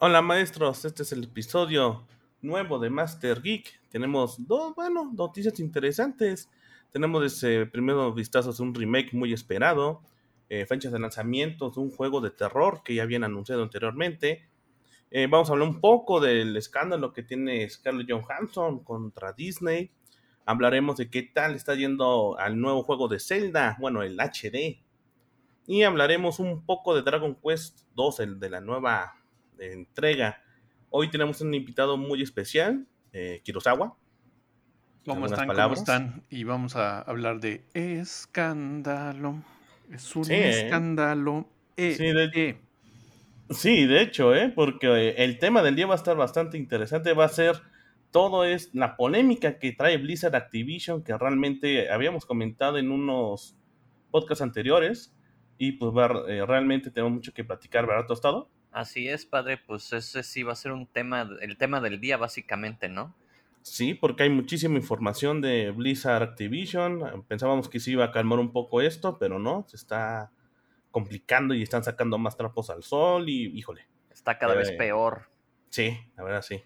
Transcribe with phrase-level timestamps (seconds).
[0.00, 2.06] Hola maestros, este es el episodio
[2.40, 3.80] nuevo de Master Geek.
[3.90, 6.48] Tenemos dos, bueno, noticias interesantes.
[6.92, 10.02] Tenemos ese primero vistazo de un remake muy esperado,
[10.50, 14.48] eh, fechas de lanzamiento de un juego de terror que ya habían anunciado anteriormente.
[15.10, 19.90] Eh, vamos a hablar un poco del escándalo que tiene Scarlett Johansson contra Disney.
[20.46, 24.80] Hablaremos de qué tal está yendo al nuevo juego de Zelda, bueno, el HD.
[25.66, 29.17] Y hablaremos un poco de Dragon Quest 2, el de la nueva
[29.58, 30.42] entrega.
[30.90, 33.96] Hoy tenemos un invitado muy especial, eh, Kirosawa.
[35.04, 35.48] ¿Cómo están?
[35.48, 36.24] ¿Cómo están?
[36.28, 39.42] Y vamos a hablar de escándalo.
[39.90, 41.48] Es un escándalo.
[41.76, 42.60] Eh, sí, de, eh.
[43.50, 44.52] sí, de hecho, ¿eh?
[44.54, 47.14] porque el tema del día va a estar bastante interesante.
[47.14, 47.62] Va a ser
[48.10, 53.56] todo es la polémica que trae Blizzard Activision, que realmente habíamos comentado en unos
[54.10, 55.14] podcasts anteriores.
[55.56, 55.92] Y pues
[56.46, 58.50] realmente tenemos mucho que platicar, ¿verdad, Tostado?
[58.78, 62.16] Así es, padre, pues ese sí va a ser un tema, el tema del día
[62.16, 63.12] básicamente, ¿no?
[63.62, 67.24] Sí, porque hay muchísima información de Blizzard Activision.
[67.26, 70.30] Pensábamos que se iba a calmar un poco esto, pero no, se está
[70.92, 73.88] complicando y están sacando más trapos al sol y híjole.
[74.12, 75.28] Está cada vez eh, peor.
[75.70, 76.62] Sí, la verdad sí.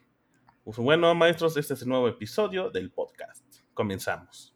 [0.65, 3.43] Pues bueno, maestros, este es el nuevo episodio del podcast.
[3.73, 4.52] Comenzamos.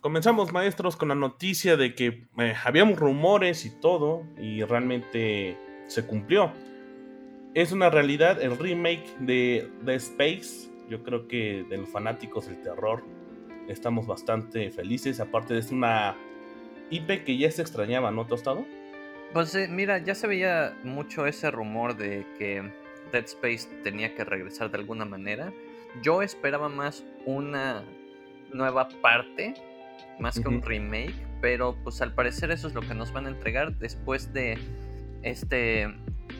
[0.00, 6.06] Comenzamos, maestros, con la noticia de que eh, habíamos rumores y todo, y realmente se
[6.06, 6.52] cumplió.
[7.52, 10.70] Es una realidad el remake de The Space.
[10.88, 13.04] Yo creo que de los fanáticos del terror
[13.68, 15.20] estamos bastante felices.
[15.20, 16.16] Aparte, es una
[16.88, 18.64] IP que ya se extrañaba, ¿no, Tostado?
[19.34, 22.72] Pues eh, mira, ya se veía mucho ese rumor de que
[23.12, 25.52] Dead Space tenía que regresar de alguna manera.
[26.02, 27.84] Yo esperaba más una
[28.54, 29.54] nueva parte
[30.20, 33.30] más que un remake, pero pues al parecer eso es lo que nos van a
[33.30, 34.58] entregar después de
[35.22, 35.88] este,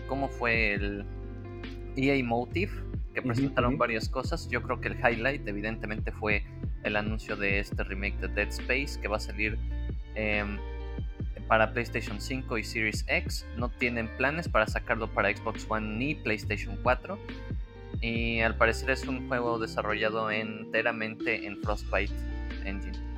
[0.08, 1.04] ¿cómo fue el
[1.96, 2.72] EA Motive?
[3.14, 4.48] Que presentaron varias cosas.
[4.48, 6.44] Yo creo que el highlight evidentemente fue
[6.84, 9.58] el anuncio de este remake de Dead Space que va a salir
[10.14, 10.58] em,
[11.48, 13.46] para PlayStation 5 y Series X.
[13.56, 17.18] No tienen planes para sacarlo para Xbox One ni PlayStation 4.
[18.00, 22.14] Y al parecer es un juego desarrollado enteramente en Frostbite
[22.64, 23.09] Engine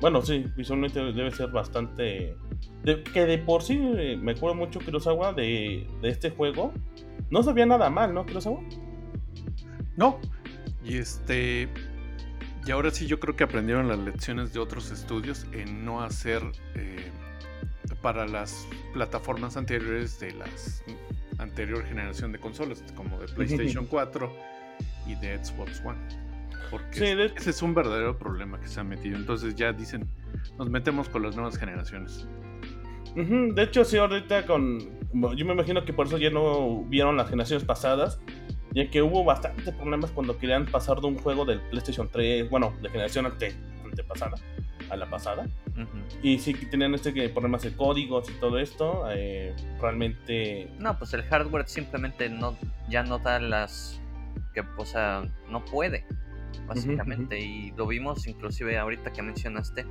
[0.00, 2.36] bueno, sí, visualmente debe ser bastante.
[2.84, 6.72] que de por sí eh, me acuerdo mucho Kurosawa de, de este juego.
[7.30, 8.60] No sabía nada mal, ¿no, Kurosawa?
[9.96, 10.18] No.
[10.84, 11.68] Y este.
[12.66, 16.42] Y ahora sí, yo creo que aprendieron las lecciones de otros estudios en no hacer
[16.74, 17.10] eh,
[18.00, 20.82] para las plataformas anteriores de las
[21.38, 24.32] anterior generación de consolas, como de PlayStation 4
[25.06, 26.23] y de Xbox One.
[26.74, 29.16] Porque ese es un verdadero problema que se ha metido.
[29.16, 30.08] Entonces ya dicen,
[30.58, 32.26] nos metemos con las nuevas generaciones.
[33.14, 34.80] De hecho, sí, ahorita con.
[35.36, 38.18] Yo me imagino que por eso ya no vieron las generaciones pasadas,
[38.72, 42.74] ya que hubo bastantes problemas cuando querían pasar de un juego del PlayStation 3, bueno,
[42.82, 44.34] de generación ante, antepasada
[44.90, 45.46] a la pasada.
[46.24, 49.04] Y sí que tenían este que problemas de códigos y todo esto.
[49.12, 50.68] Eh, realmente.
[50.80, 52.58] No, pues el hardware simplemente no
[52.88, 54.00] ya no da las.
[54.52, 56.04] que, o sea, no puede
[56.66, 57.38] básicamente.
[57.40, 59.86] Y lo vimos inclusive ahorita que mencionaste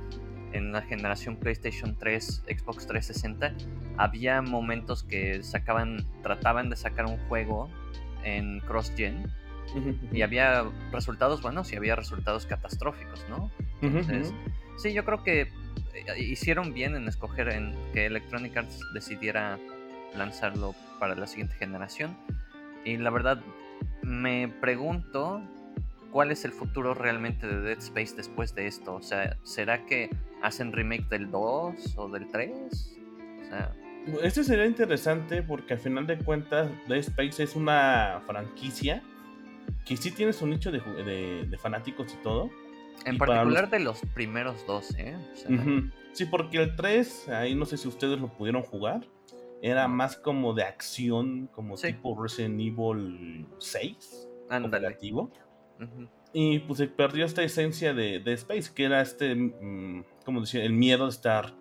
[0.52, 3.54] en la generación PlayStation 3, Xbox 360,
[3.96, 7.68] había momentos que sacaban, trataban de sacar un juego
[8.22, 9.26] en cross-gen
[10.12, 13.50] y había resultados buenos y había resultados catastróficos, ¿no?
[13.82, 14.32] Entonces,
[14.76, 15.40] sí, yo creo que
[15.94, 19.58] eh, hicieron bien en escoger en que Electronic Arts decidiera
[20.16, 22.16] lanzarlo para la siguiente generación.
[22.84, 23.42] Y la verdad,
[24.02, 25.42] me pregunto
[26.14, 28.94] cuál es el futuro realmente de Dead Space después de esto.
[28.94, 30.10] O sea, ¿será que
[30.42, 32.52] hacen remake del 2 o del 3?
[32.52, 33.74] O sea...
[34.22, 39.02] Este sería interesante porque al final de cuentas Dead Space es una franquicia
[39.84, 42.48] que sí tiene su nicho de, fanáticos y todo.
[43.06, 45.16] En particular de los primeros dos, ¿eh?
[46.12, 49.00] Sí, porque el 3, ahí no sé si ustedes lo pudieron jugar,
[49.62, 54.28] era más como de acción, como tipo Resident Evil 6.
[54.48, 54.96] Ándale.
[56.32, 60.64] Y pues se perdió esta esencia de, de Space, que era este, mm, como decía,
[60.64, 61.54] el miedo de estar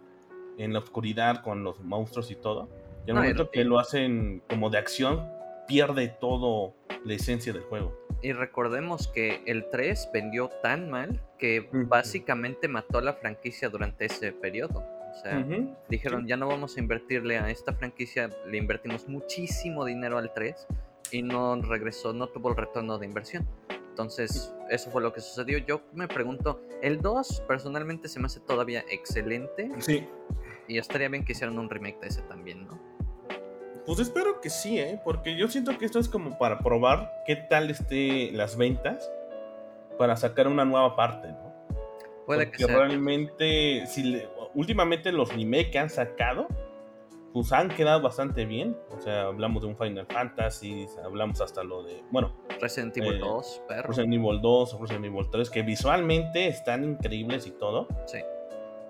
[0.58, 2.70] en la oscuridad con los monstruos y todo.
[3.06, 5.30] Y al momento que lo hacen como de acción,
[5.68, 6.74] pierde todo
[7.06, 7.98] la esencia del juego.
[8.22, 14.06] Y recordemos que el 3 vendió tan mal que básicamente mató a la franquicia durante
[14.06, 14.80] ese periodo.
[15.12, 15.46] O sea,
[15.90, 20.68] dijeron, ya no vamos a invertirle a esta franquicia, le invertimos muchísimo dinero al 3
[21.12, 23.48] y no regresó, no tuvo el retorno de inversión.
[23.94, 25.60] Entonces, eso fue lo que sucedió.
[25.60, 29.70] Yo me pregunto, el 2 personalmente se me hace todavía excelente.
[29.78, 30.08] Sí.
[30.68, 32.82] Y estaría bien que hicieran un remake de ese también, ¿no?
[33.86, 35.00] Pues espero que sí, ¿eh?
[35.06, 39.08] Porque yo siento que esto es como para probar qué tal esté las ventas
[40.00, 41.54] para sacar una nueva parte, ¿no?
[42.26, 42.76] Puede Porque que sea.
[42.76, 46.48] realmente, si le- últimamente los remakes que han sacado,
[47.34, 48.78] pues han quedado bastante bien.
[48.96, 53.20] O sea, hablamos de un Final Fantasy, hablamos hasta lo de, bueno, Resident Evil eh,
[53.20, 53.88] 2, perro.
[53.90, 57.88] Resident Evil 2 o Resident Evil 3, que visualmente están increíbles y todo.
[58.06, 58.20] Sí.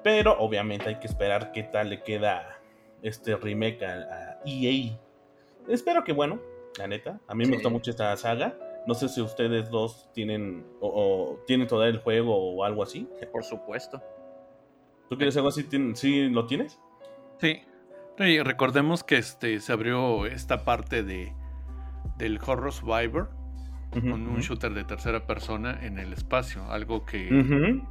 [0.04, 2.60] Pero obviamente hay que esperar qué tal le queda
[3.02, 4.98] este remake a, a EA.
[5.70, 6.40] Espero que bueno,
[6.78, 7.22] la neta.
[7.28, 7.52] A mí Sí.
[7.52, 8.58] me gustó mucho esta saga.
[8.86, 13.08] No sé si ustedes dos tienen o, o tienen todavía el juego o algo así.
[13.32, 14.02] Por supuesto.
[15.10, 15.64] ¿Tú quieres algo así?
[15.64, 16.78] ¿Tien- ¿Sí lo tienes?
[17.38, 17.62] Sí.
[18.20, 21.34] Y recordemos que este se abrió esta parte de
[22.18, 23.32] del Horror Survivor
[23.92, 27.30] con un shooter de tercera persona en el espacio, algo que,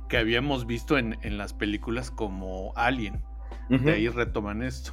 [0.09, 3.25] que habíamos visto en, en las películas como Alien.
[3.69, 4.93] De ahí retoman esto.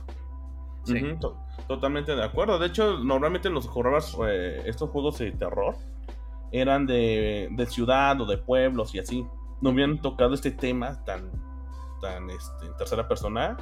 [0.83, 0.93] Sí.
[1.19, 1.37] to-
[1.67, 2.57] Totalmente de acuerdo.
[2.59, 5.75] De hecho, normalmente los horrors, eh, estos juegos de terror
[6.51, 9.25] eran de, de ciudad o de pueblos y así.
[9.61, 11.29] No habían tocado este tema tan,
[12.01, 13.57] tan este, en tercera persona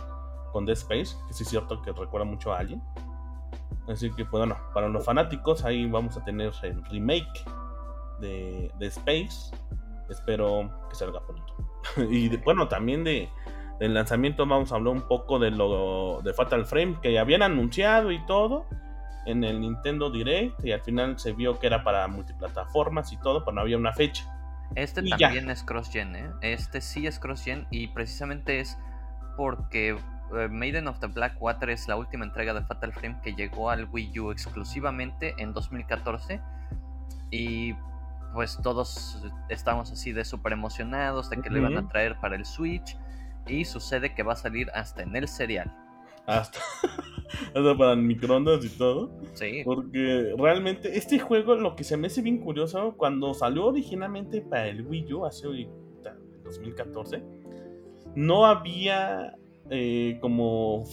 [0.51, 2.81] con Dead Space, que sí es cierto que recuerda mucho a Alien.
[3.87, 7.45] Así que, pues, bueno, para los fanáticos, ahí vamos a tener el remake
[8.19, 9.55] de, de Space.
[10.09, 11.53] Espero que salga pronto.
[12.09, 13.29] y de- bueno, también de,
[13.79, 17.43] del lanzamiento vamos a hablar un poco de lo de Fatal Frame que ya habían
[17.43, 18.65] anunciado y todo
[19.25, 23.43] en el Nintendo Direct y al final se vio que era para multiplataformas y todo,
[23.43, 24.25] pero no había una fecha.
[24.75, 25.17] Este Y ya.
[25.17, 26.29] también es cross-gen, ¿eh?
[26.41, 28.77] Este sí es cross-gen y precisamente es
[29.37, 29.97] porque
[30.49, 33.87] Maiden of the Black Water es la última entrega de Fatal Frame que llegó al
[33.89, 36.41] Wii U exclusivamente en 2014
[37.31, 37.73] y
[38.33, 41.89] pues todos estamos así de súper emocionados de que lo iban a Ujú.
[41.89, 42.97] traer para el Switch
[43.47, 45.73] y sucede que va a salir hasta en el serial.
[46.25, 46.59] Hasta,
[47.55, 49.09] hasta para microondas y todo.
[49.33, 54.41] Sí, Porque realmente este juego lo que se me hace bien curioso, cuando salió originalmente
[54.41, 57.23] para el Wii U hace ahorita, en 2014,
[58.15, 59.35] no había
[59.69, 60.83] eh, como,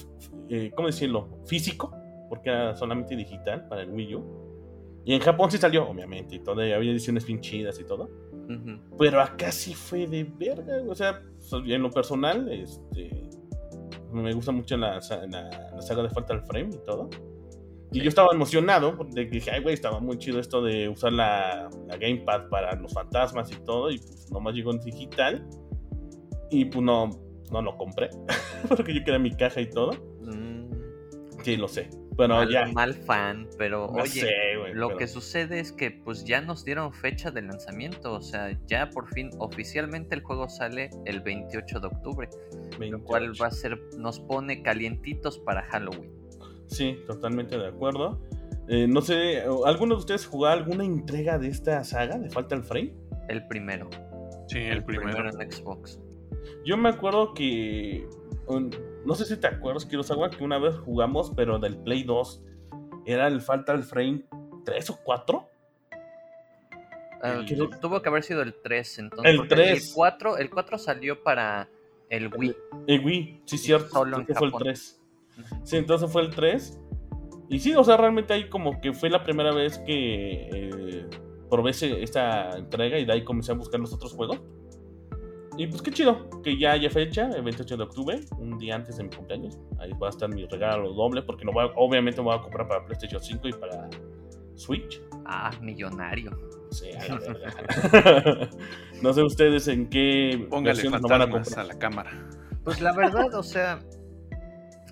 [0.49, 1.29] eh, ¿cómo decirlo?
[1.47, 1.93] Físico,
[2.29, 4.25] porque era solamente digital para el Wii U.
[5.05, 8.09] Y en Japón sí salió, obviamente, y y había ediciones bien chidas y todo.
[8.99, 11.21] Pero acá sí fue de verga, o sea,
[11.53, 13.29] en lo personal, este,
[14.13, 14.95] me gusta mucho la-
[15.75, 17.11] la saga de Fatal Frame y todo.
[17.93, 21.71] Y yo estaba emocionado, porque dije, ay, güey, estaba muy chido esto de usar la,
[21.87, 25.47] la Gamepad para los fantasmas y todo, y pues nomás llegó en digital.
[26.51, 27.11] Y pues no,
[27.51, 28.11] no lo compré,
[28.69, 29.93] porque yo quería mi caja y todo.
[30.21, 30.55] mm,
[31.43, 32.67] Sí, lo sé, pero mal, ya.
[32.73, 34.31] mal fan, pero No oye, sé,
[34.73, 38.59] Lo pero- que sucede es que pues ya nos dieron fecha de lanzamiento, o sea,
[38.67, 42.29] ya por fin oficialmente el juego sale el 28 de octubre,
[42.81, 43.43] lo cual 28.
[43.43, 46.11] va a ser nos pone calientitos para Halloween.
[46.67, 48.19] Sí, totalmente de acuerdo.
[48.69, 52.95] Eh, no sé, ¿alguno de ustedes jugó alguna entrega de esta saga de Fatal Frame?
[53.29, 53.91] El primero,
[54.49, 55.29] Sí, el, primero.
[55.29, 56.01] en Xbox.
[56.65, 58.09] Yo me acuerdo que.
[58.47, 58.71] um,
[59.05, 62.43] no sé si te acuerdas, Kurosawa, que una vez jugamos, pero del Play 2.
[63.07, 64.25] Era el Fatal Frame
[64.65, 65.49] 3 o 4.
[67.23, 69.31] Ah, El- tu- tuvo que haber sido el 3, entonces.
[69.31, 69.89] El porque 3.
[69.89, 71.69] El 4, el 4 salió para
[72.11, 72.55] el Wii.
[72.87, 73.89] El Wii, sí, cierto.
[73.91, 74.63] Solo en fue el Japón.
[74.63, 75.01] 3.
[75.65, 76.81] Sí, entonces fue el 3.
[77.51, 81.07] Y sí, o sea, realmente ahí como que fue la primera vez que eh,
[81.51, 84.41] probé esta entrega y de ahí comencé a buscar los otros juegos.
[85.57, 88.97] Y pues qué chido, que ya haya fecha, el 28 de octubre, un día antes
[88.97, 89.59] de mi cumpleaños.
[89.79, 92.67] Ahí va a estar mi regalo doble, porque no voy a- obviamente voy a comprar
[92.67, 93.89] para PlayStation 5 y para
[94.57, 95.01] Switch.
[95.27, 96.33] Ah, millonario.
[96.71, 98.51] Sí, a la verga.
[99.03, 101.65] no sé ustedes en qué Póngale fantasmas comprar.
[101.65, 102.29] a la cámara.
[102.65, 103.79] Pues la verdad, o sea,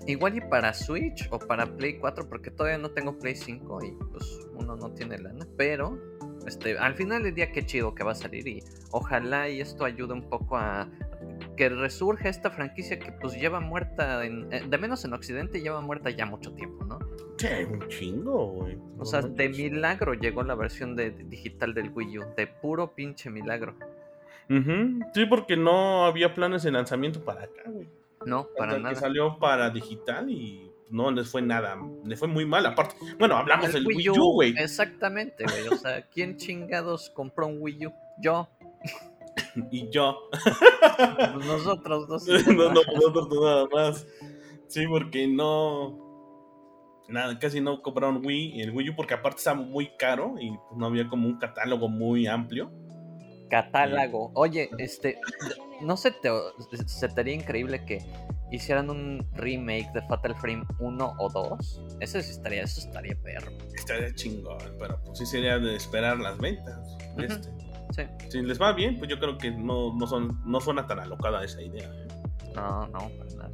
[0.07, 3.91] igual y para Switch o para Play 4, porque todavía no tengo Play 5 y
[4.11, 5.97] pues uno no tiene lana, pero
[6.47, 9.85] este, al final del día qué chido que va a salir y ojalá y esto
[9.85, 10.87] ayude un poco a
[11.55, 15.81] que resurja esta franquicia que pues lleva muerta, en, eh, de menos en Occidente lleva
[15.81, 16.99] muerta ya mucho tiempo, ¿no?
[17.37, 18.77] Sí, un chingo, güey.
[18.97, 23.29] O sea, de milagro llegó la versión de, digital del Wii U, de puro pinche
[23.29, 23.75] milagro.
[24.49, 27.87] Ujú, Sí, porque no había planes de lanzamiento para acá, güey.
[28.25, 28.95] No, para Hasta nada.
[28.95, 32.65] que salió para digital y no les fue nada, les fue muy mal.
[32.67, 34.53] Aparte, bueno, hablamos El del Wii U, güey.
[34.57, 35.67] Exactamente, güey.
[35.67, 37.93] O sea, ¿quién chingados compró un Wii U?
[38.21, 38.47] Yo.
[39.71, 40.29] Y yo.
[40.31, 42.27] Pues nosotros dos.
[42.47, 44.05] no, no, nosotros nada más.
[44.67, 45.99] Sí, porque no.
[47.09, 50.85] Nada, casi no compraron Wii, el Wii U porque aparte estaba muy caro y no
[50.85, 52.71] había como un catálogo muy amplio.
[53.49, 54.31] Catálogo.
[54.35, 55.19] Oye, este,
[55.81, 56.11] no te,
[56.85, 57.99] se te haría increíble que
[58.53, 61.81] hicieran un remake de Fatal Frame 1 o 2.
[61.99, 63.51] Eso sí estaría, eso estaría perro.
[63.73, 66.95] Estaría chingón, pero pues sí sería de esperar las ventas.
[67.17, 67.49] Este.
[67.95, 68.03] Sí.
[68.29, 71.43] Si les va bien, pues yo creo que no, no, son, no suena tan alocada
[71.43, 71.85] esa idea.
[71.85, 72.07] ¿eh?
[72.55, 73.51] No, no, para nada.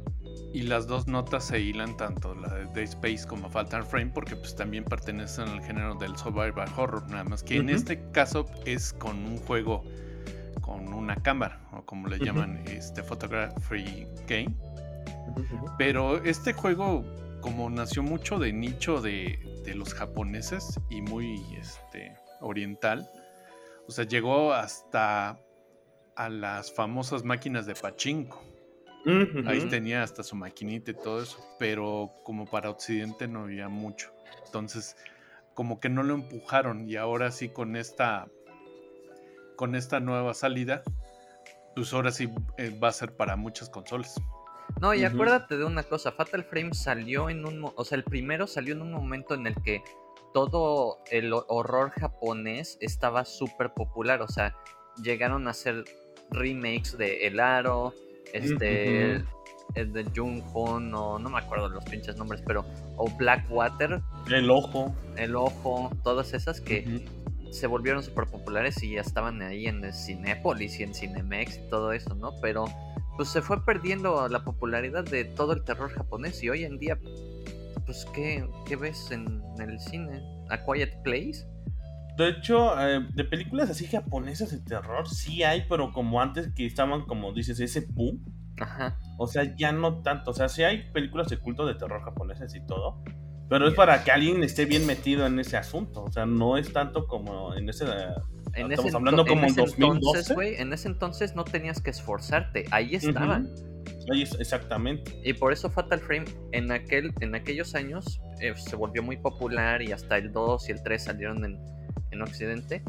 [0.52, 4.36] Y las dos notas se hilan tanto la de Dead Space como Fatal Frame porque
[4.36, 8.92] pues también pertenecen al género del survival horror, nada más que en este caso es
[8.94, 9.84] con un juego
[10.60, 12.24] con una cámara o como le Ujú.
[12.26, 14.54] llaman este photography game.
[15.78, 17.04] Pero este juego
[17.40, 23.10] como nació mucho de nicho de, de los japoneses y muy este oriental,
[23.86, 25.38] o sea, llegó hasta
[26.16, 28.42] a las famosas máquinas de pachinko.
[29.46, 34.12] Ahí tenía hasta su maquinita y todo eso, pero como para Occidente no había mucho.
[34.44, 34.96] Entonces,
[35.54, 38.28] como que no lo empujaron y ahora sí con esta
[39.56, 40.82] con esta nueva salida,
[41.74, 44.20] pues ahora sí eh, va a ser para muchas consolas.
[44.80, 48.46] No, y acuérdate de una cosa, Fatal Frame salió en un, o sea, el primero
[48.46, 49.82] salió en un momento en el que
[50.32, 54.54] todo el ho- horror japonés estaba súper popular, o sea,
[55.02, 55.84] llegaron a hacer
[56.30, 57.92] remakes de El Aro,
[58.32, 59.16] este,
[59.74, 62.64] el de Jung o no me acuerdo los pinches nombres, pero,
[62.96, 64.00] o Blackwater,
[64.30, 64.94] El ojo.
[65.16, 67.04] El Ojo, todas esas que
[67.50, 71.68] se volvieron súper populares y ya estaban ahí en el Cinépolis y en Cinemex y
[71.68, 72.32] todo eso, ¿no?
[72.40, 72.66] Pero
[73.20, 76.98] pues se fue perdiendo la popularidad de todo el terror japonés y hoy en día,
[77.84, 80.22] pues, ¿qué, qué ves en, el cine?
[80.48, 81.46] ¿A Quiet Place?
[82.16, 86.64] De hecho, eh, de películas así japonesas de terror, sí hay, pero como antes que
[86.64, 88.24] estaban, como dices, ese boom.
[88.58, 88.98] Ajá.
[89.18, 90.30] O sea, ya no tanto.
[90.30, 93.02] O sea, sí hay películas de culto de terror japonesas y todo.
[93.50, 96.04] Pero es para que alguien esté bien metido en ese asunto.
[96.04, 97.84] O sea, no es tanto como en ese.
[98.54, 99.96] En Estamos ese, hablando como en ese 2012.
[100.08, 103.48] entonces, güey, en ese entonces no tenías que esforzarte, ahí estaban.
[104.12, 105.20] Ahí es- exactamente.
[105.24, 109.82] Y por eso Fatal Frame en, aquel, en aquellos años eh, se volvió muy popular
[109.82, 111.58] y hasta el 2 y el 3 salieron en,
[112.10, 112.82] en Occidente.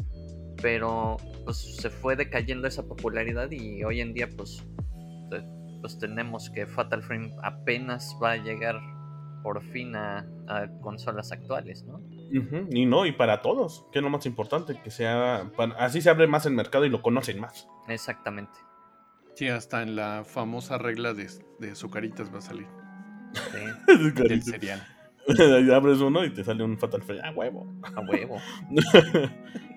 [0.60, 4.62] Pero pues se fue decayendo esa popularidad y hoy en día pues,
[5.80, 8.78] pues tenemos que Fatal Frame apenas va a llegar
[9.42, 12.00] por fin a, a consolas actuales, ¿no?
[12.38, 13.84] Ujú, Y no, y para todos.
[13.92, 14.80] Que es lo más importante.
[14.82, 15.50] Que sea.
[15.56, 17.68] para- así se abre más el mercado y lo conocen más.
[17.88, 18.58] Exactamente.
[19.34, 22.66] Sí, hasta en la famosa regla de, de Zucaritas va a salir.
[23.34, 23.92] Sí,
[24.28, 24.86] Del cereal.
[25.72, 27.20] Abres uno y te sale un Fatal Frame.
[27.24, 27.66] ¡Ah, huevo!
[27.94, 28.38] a huevo.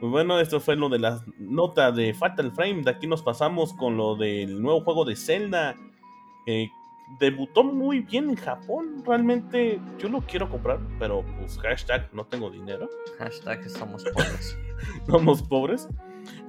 [0.02, 2.82] bueno, esto fue lo de la nota de Fatal Frame.
[2.84, 5.76] De aquí nos pasamos con lo del nuevo juego de Zelda.
[6.46, 6.70] que
[7.20, 9.04] debutó muy bien en Japón.
[9.06, 12.90] Realmente yo lo quiero comprar, pero pues hashtag no tengo dinero.
[13.18, 14.58] Hashtag somos pobres.
[15.08, 15.88] Somos pobres.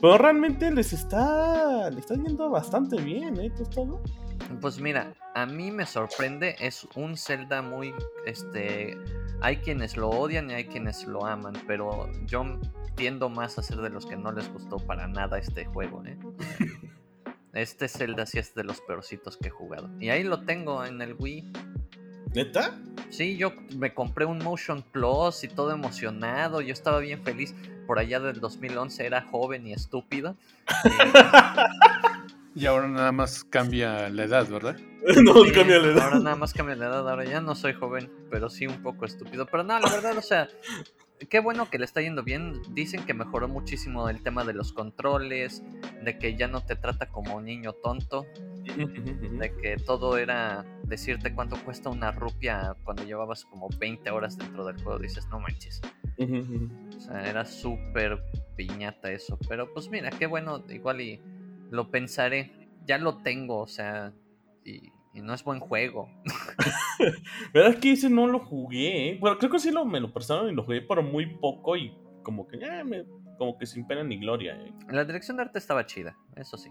[0.01, 3.51] Pero realmente les está, les está yendo bastante bien, ¿eh?
[3.51, 4.03] Tostado?
[4.61, 7.95] Pues mira, a mí me sorprende, es un Zelda muy,
[8.27, 8.97] este,
[9.41, 12.45] hay quienes lo odian y hay quienes lo aman, pero yo
[12.95, 16.19] tiendo más a ser de los que no les gustó para nada este juego, ¿eh?
[17.57, 19.89] Este Zelda sí es de los peorcitos que he jugado.
[19.99, 21.53] Y ahí lo tengo en el Wii.
[22.35, 22.79] ¿Neta?
[23.09, 27.55] Sí, yo me compré un Motion Plus y todo emocionado, yo estaba bien feliz.
[27.87, 30.37] Por allá del 2011 era joven y estúpido.
[32.57, 34.79] Y ahora nada más cambia la edad, ¿verdad?
[35.23, 36.05] no, Sí, cambia la edad.
[36.05, 39.05] Ahora nada más cambia la edad, ahora ya no soy joven, pero sí un poco
[39.05, 39.45] estúpido.
[39.45, 40.49] Pero no, la verdad, o sea,
[41.29, 42.61] qué bueno que le está yendo bien.
[42.71, 45.63] Dicen que mejoró muchísimo el tema de los controles,
[46.03, 48.27] de que ya no te trata como un niño tonto,
[48.65, 54.65] de que todo era decirte cuánto cuesta una rupia cuando llevabas como 20 horas dentro
[54.65, 54.99] del juego.
[54.99, 55.81] Dices, no manches.
[56.19, 58.23] O sea, era súper
[58.57, 59.39] piñata eso.
[59.49, 61.21] Pero pues mira, qué bueno, igual y
[61.71, 62.53] lo pensaré.
[62.87, 64.13] Ya lo tengo, o sea,
[64.65, 66.09] y, y no es buen juego.
[67.55, 69.11] ¿Verdad que ese no lo jugué?
[69.11, 69.19] ¿eh?
[69.21, 71.93] Bueno, creo que sí lo, me lo prestaron y lo jugué, pero muy poco y
[72.23, 73.05] como que, eh, me-
[73.39, 74.55] como que sin pena ni gloria.
[74.57, 74.73] ¿eh?
[74.91, 76.71] La dirección de arte estaba chida, eso sí.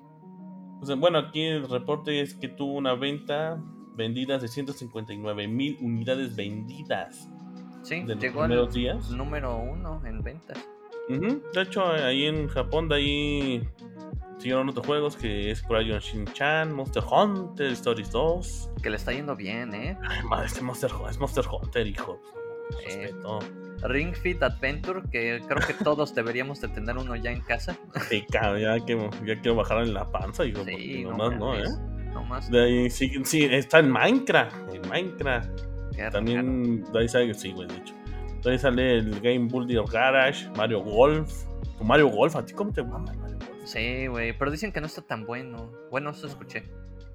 [0.81, 3.61] O sea, bueno, aquí el reporte es que tuvo una venta
[3.95, 7.29] vendidas de 159 mil unidades vendidas
[7.83, 9.09] Sí, de los llegó al primeros días.
[9.11, 10.57] número uno en ventas.
[11.07, 13.69] De hecho, ahí en Japón, de ahí
[14.37, 18.69] siguieron otros juegos que es Crayon Shin-Chan, Monster Hunter, Stories 2.
[18.81, 19.97] Que le está yendo bien, ¿eh?
[20.07, 22.19] Ay, madre, este Monster, es Monster Hunter, hijo.
[22.87, 23.13] Eh.
[23.83, 27.77] Ring Fit Adventure, que creo que todos deberíamos de tener uno ya en casa.
[28.09, 30.63] Sí, cabrón, ya, que, ya quiero bajar en la panza, hijo.
[30.63, 31.63] Sí, no, nomás no, ¿eh?
[32.13, 32.49] no más.
[32.49, 34.73] De ahí sí, sí, está en Minecraft.
[34.73, 35.61] En Minecraft.
[35.95, 37.93] Qué También de ahí sale, sí, güey, de hecho.
[38.43, 41.45] De ahí sale el Game Builder Garage, Mario Golf.
[41.81, 43.11] Mario Golf, ¿a ti cómo te mama?
[43.65, 45.71] Sí, güey, pero dicen que no está tan bueno.
[45.89, 46.63] Bueno, eso escuché.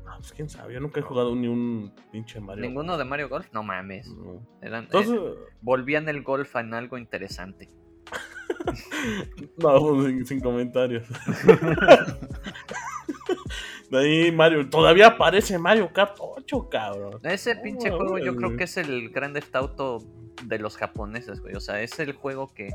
[0.07, 3.28] Ah, pues quién sabe, yo nunca he jugado ni un pinche Mario ¿Ninguno de Mario
[3.28, 3.47] Golf?
[3.52, 4.09] No mames.
[4.09, 4.45] No.
[4.61, 5.21] Eran, eh, Entonces,
[5.61, 7.69] volvían el golf en algo interesante.
[9.59, 11.07] no, pues, sin, sin comentarios.
[13.90, 17.21] de ahí Mario, todavía aparece Mario Kart 8, cabrón.
[17.23, 19.99] Ese pinche juego yo creo que es el Grand Theft Auto
[20.45, 21.54] de los japoneses, güey.
[21.54, 22.75] O sea, es el juego que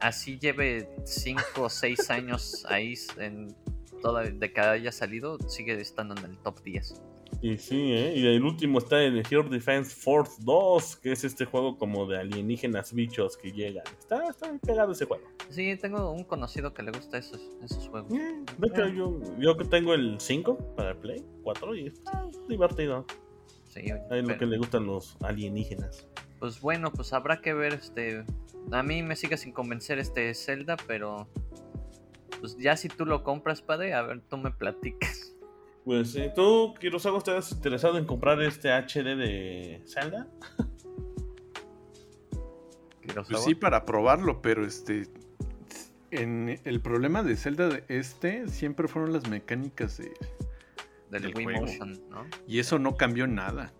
[0.00, 3.54] así lleve 5 o 6 años ahí en
[4.02, 7.02] toda de que haya salido, sigue estando en el top 10.
[7.42, 8.14] Y sí, ¿eh?
[8.16, 12.06] Y el último está en el Hero Defense Force 2, que es este juego como
[12.06, 13.84] de alienígenas bichos que llegan.
[13.98, 15.24] Está, está pegado ese juego.
[15.50, 18.12] Sí, tengo un conocido que le gusta esos, esos juegos.
[18.12, 22.28] Eh, de hecho, yo, yo que tengo el 5 para el Play 4 y está
[22.48, 23.04] divertido.
[23.68, 26.08] Sí, oye, Es lo que le gustan los alienígenas.
[26.38, 28.24] Pues bueno, pues habrá que ver este.
[28.72, 31.28] A mí me sigue sin convencer este Zelda, pero.
[32.40, 35.34] Pues ya si tú lo compras, padre, a ver, tú me platicas.
[35.84, 40.26] Pues, eh, ¿tú, Kirosawa, estás interesado en comprar este HD de Zelda?
[43.28, 45.08] Pues sí, para probarlo, pero este.
[46.10, 50.12] En el problema de Zelda de este siempre fueron las mecánicas de.
[51.10, 51.60] del del Wii juego.
[51.62, 52.26] Motion, ¿no?
[52.46, 53.72] Y eso no cambió nada.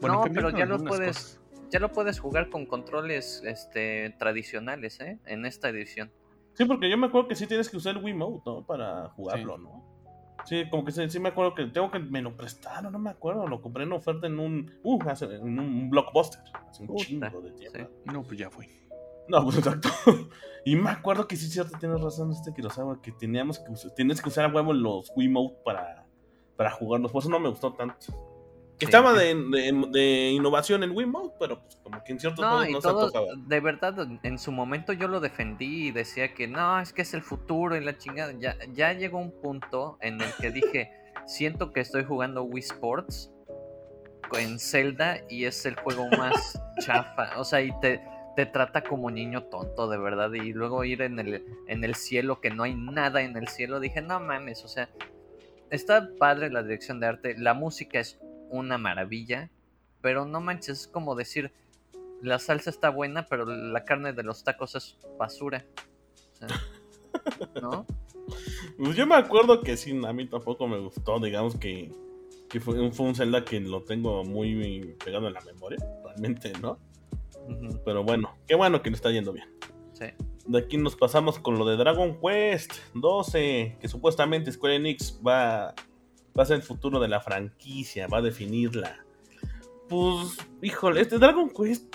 [0.00, 1.40] No, cambiaron pero ya lo puedes- cosas.
[1.72, 5.18] Ya lo puedes jugar con controles este, tradicionales, ¿eh?
[5.24, 6.12] En esta edición.
[6.52, 8.66] Sí, porque yo me acuerdo que sí tienes que usar el Wiimote, ¿no?
[8.66, 9.82] Para jugarlo, ¿no?
[10.44, 13.08] Sí, como que sí, sí me acuerdo que tengo que me lo prestaron, no me
[13.08, 17.04] acuerdo, lo compré en oferta en un, uh, hace- en un blockbuster, hace un Puta,
[17.04, 17.78] chingo de tiempo.
[17.78, 17.86] sí.
[18.12, 18.68] No, pues ya fue.
[19.28, 19.88] No, pues exacto.
[20.66, 24.20] y me acuerdo que sí cierto, tienes razón este Kurosawa, que teníamos que usar, tienes
[24.20, 26.06] que usar a huevo los Wiimote para,
[26.56, 27.96] para jugarlos, por eso no me gustó tanto.
[28.82, 28.90] Que Sí.
[28.90, 32.80] estaba de, de- de innovación el Wiimote, pero pues como que en ciertos No, no
[32.80, 33.32] todo, se tocaba.
[33.46, 37.14] de verdad, en su momento yo lo defendí y decía que no, es que es
[37.14, 38.32] el futuro y la chingada.
[38.40, 40.90] Ya, ya llegó un punto en el que dije,
[41.26, 43.30] siento que estoy jugando Wii Sports
[44.36, 47.38] en Zelda y es el juego más chafa.
[47.38, 48.00] O sea, y te,
[48.34, 50.32] te trata como niño tonto, de verdad.
[50.32, 53.78] Y luego ir en el, en el cielo, que no hay nada en el cielo,
[53.78, 54.88] dije, no mames, o sea,
[55.70, 58.18] está padre la dirección de arte, la música es
[58.52, 59.50] una maravilla,
[60.00, 61.52] pero no manches, es como decir,
[62.22, 65.64] la salsa está buena, pero la carne de los tacos es basura.
[66.32, 66.48] O sea,
[67.60, 67.84] ¿No?
[68.78, 71.92] Pues yo me acuerdo que sí, a mí tampoco me gustó, digamos que,
[72.48, 76.52] que fue, un- fue un Zelda que lo tengo muy pegado en la memoria, realmente,
[76.60, 76.78] ¿no?
[77.84, 79.48] Pero bueno, qué bueno que le está yendo bien.
[79.92, 80.06] sí.
[80.46, 85.72] De aquí nos pasamos con lo de Dragon Quest 12, que supuestamente Square Enix va,
[86.38, 89.04] va a ser el futuro de la franquicia, va a definirla.
[89.88, 91.94] Pues, híjole, este Dragon Quest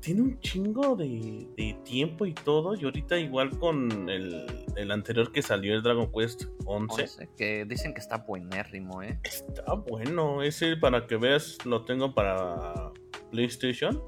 [0.00, 5.32] tiene un chingo de, de tiempo y todo, y ahorita igual con el, el anterior
[5.32, 7.02] que salió, el Dragon Quest 11.
[7.02, 9.18] 11, que dicen que está buenérrimo, ¿eh?
[9.24, 12.92] Está bueno, ese para que veas lo tengo para
[13.30, 14.00] PlayStation.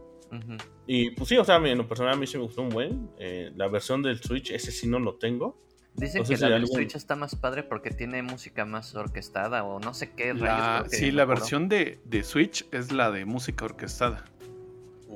[0.87, 2.63] Y pues sí, o sea, a mí, en lo personal a mí sí me gustó
[2.63, 3.11] un buen.
[3.19, 5.61] Eh, la versión del Switch, ese sí no lo tengo.
[6.01, 9.79] Dicen que si la algún- Switch está más padre porque tiene música más orquestada o
[9.81, 10.35] no sé qué.
[10.35, 14.25] La- sí, la versión de, de Switch es la de música orquestada.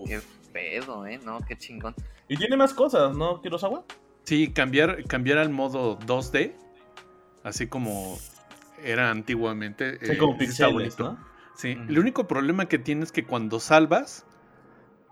[0.07, 0.21] Qué
[0.53, 1.19] pedo, ¿eh?
[1.25, 1.95] No, qué chingón.
[2.29, 3.85] Y tiene más cosas, ¿no, Kurosawa?
[4.25, 6.53] Sí, cambiar, cambiar al modo 2D,
[7.43, 8.19] así como
[8.83, 9.99] era antiguamente.
[10.05, 11.05] Sí, eh, como está pixeles, bonito.
[11.13, 11.25] ¿no?
[11.57, 14.27] Sí, el único problema que tienes es que cuando salvas,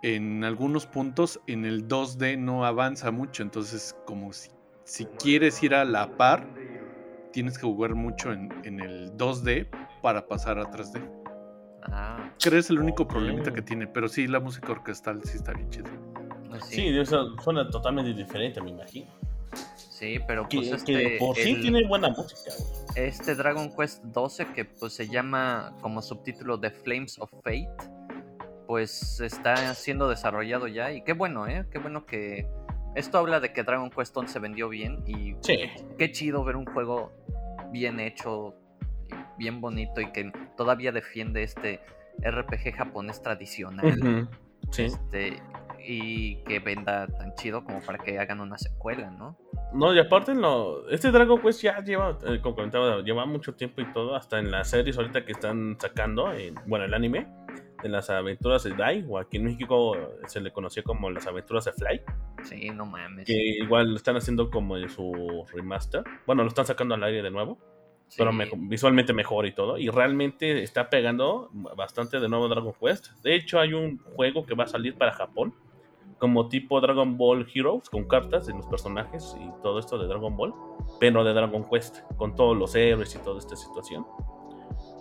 [0.03, 4.51] en algunos puntos en el 2D no avanza mucho, entonces como si,
[4.85, 6.47] si quieres ir a la par,
[7.33, 9.69] tienes que jugar mucho en, en el 2D
[10.03, 11.01] para pasar a 3D.
[11.85, 15.37] Ah, Creo que es el único problemita que tiene, pero sí, la música orquestal sí
[15.37, 15.91] está bien chida.
[16.49, 16.77] pues sí.
[16.77, 19.07] Sí, Sí, eso suena totalmente diferente, me imagino.
[20.27, 21.17] pero Que, pues que este.
[21.19, 22.51] por sí el- tiene buena música.
[22.59, 23.07] güey.
[23.07, 27.69] este Dragon Quest 12 que pues se llama como subtítulo The Flames of Fate
[28.67, 32.47] pues está siendo desarrollado ya y qué bueno eh qué bueno que
[32.95, 35.59] esto habla de que Dragon Quest 11 vendió bien y Sí.
[35.99, 37.13] qué chido ver un juego
[37.71, 38.55] bien hecho
[39.39, 41.81] bien bonito y que todavía defiende este
[42.23, 44.29] RPG japonés tradicional
[44.71, 44.85] Sí.
[44.85, 45.43] este
[45.85, 49.37] y que venda tan chido como para que hagan una secuela no
[49.75, 53.81] No, y aparte, no, este Dragon Quest ya lleva, eh, como comentaba, lleva mucho tiempo
[53.81, 57.27] y todo, hasta en las series ahorita que están sacando, en- bueno, el anime,
[57.83, 61.65] de las aventuras de Dai, o aquí en México se le conocía como las aventuras
[61.65, 62.01] de Fly,
[62.45, 66.05] sí no mames que igual lo están haciendo como en su remaster.
[66.27, 67.59] Bueno, lo están sacando al aire de nuevo.
[68.17, 69.79] pero visualmente mejor y todo.
[69.79, 73.09] Y realmente está pegando bastante de nuevo Dragon Quest.
[73.23, 75.55] De hecho, hay un juego que va a salir para Japón,
[76.19, 80.37] como tipo Dragon Ball Heroes, con cartas de los personajes y todo esto de Dragon
[80.37, 80.55] Ball,
[81.01, 84.07] pero de Dragon Quest, con todos los héroes y toda esta situación.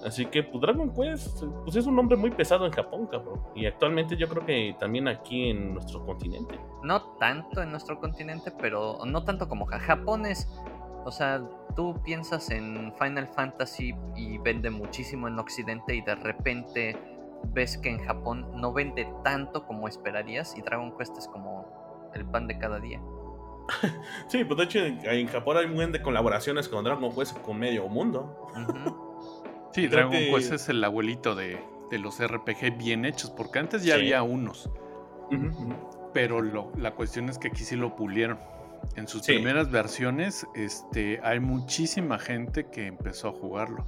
[0.05, 3.41] Así que pues, Dragon Quest pues, es un nombre muy pesado en Japón, cabrón.
[3.55, 6.59] Y actualmente yo creo que también aquí en nuestro continente.
[6.83, 10.47] No tanto en nuestro continente, pero no tanto como Japón es
[11.03, 11.41] o sea,
[11.75, 16.95] tú piensas en Final Fantasy y vende muchísimo en Occidente y de repente
[17.53, 22.25] ves que en Japón no vende tanto como esperarías y Dragon Quest es como el
[22.25, 23.01] pan de cada día.
[24.27, 27.57] sí, pues de hecho en Japón hay un buen de colaboraciones con Dragon Quest con
[27.57, 28.47] medio mundo.
[29.73, 31.59] Sí, Dragon Quest es el abuelito de,
[31.91, 34.69] los RPG bien hechos, porque antes ya había unos.
[36.13, 36.41] Pero
[36.77, 38.39] la cuestión es que aquí sí lo pulieron.
[38.95, 43.85] En sus primeras versiones, este, hay muchísima gente que empezó a jugarlo.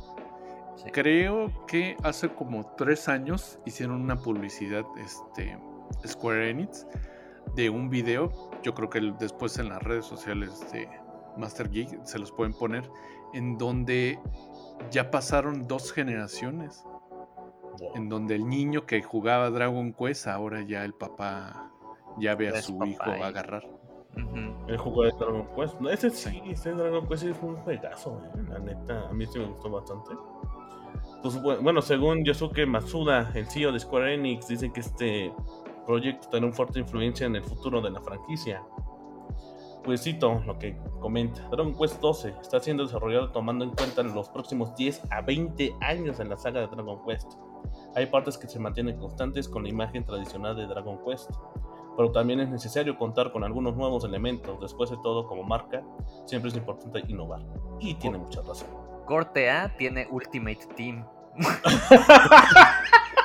[0.91, 5.57] Creo que hace como tres años hicieron una publicidad, este,
[6.05, 6.87] Square Enix,
[7.55, 8.51] de un video.
[8.63, 10.87] Yo creo que después en las redes sociales de
[11.37, 12.89] Master Geek se los pueden poner,
[13.33, 14.19] en donde
[14.91, 16.83] ya pasaron dos generaciones.
[17.95, 21.71] En donde el niño que jugaba Dragon Quest, ahora ya el papá
[22.19, 23.67] ya ve a su hijo agarrar.
[24.67, 25.75] El juego de Dragon Quest.
[25.91, 29.09] ese sí, ese Dragon Quest es un juegazo, eh, la neta.
[29.09, 30.11] A mí sí me gustó bastante.
[31.23, 35.33] Pues bueno, según Yosuke Matsuda, el CEO de Square Enix, dice que este
[35.85, 38.61] proyecto tendrá una fuerte influencia en el futuro de la franquicia.
[39.83, 41.41] Pues cito lo que comenta.
[41.49, 46.19] Dragon Quest 12 está siendo desarrollado tomando en cuenta los próximos 10 a 20 años
[46.21, 47.33] en la saga de Dragon Quest.
[47.95, 51.29] Hay partes que se mantienen constantes con la imagen tradicional de Dragon Quest,
[51.97, 54.59] pero también es necesario contar con algunos nuevos elementos.
[54.61, 55.83] Después de todo, como marca,
[56.25, 57.41] siempre es importante innovar.
[57.79, 58.69] Y tiene mucha razón.
[59.05, 61.05] Corte A tiene Ultimate Team.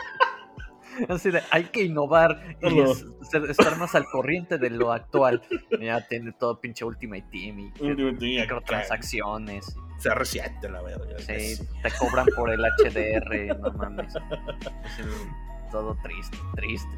[1.09, 5.43] Así de, hay que innovar y estar más al corriente de lo actual.
[5.81, 9.77] Ya tiene todo pinche Ultimate Team y microtransacciones.
[9.99, 11.19] Se resiente la verdad.
[11.19, 14.13] Sí, te cobran por el HDR, no mames.
[15.71, 16.89] todo triste, triste.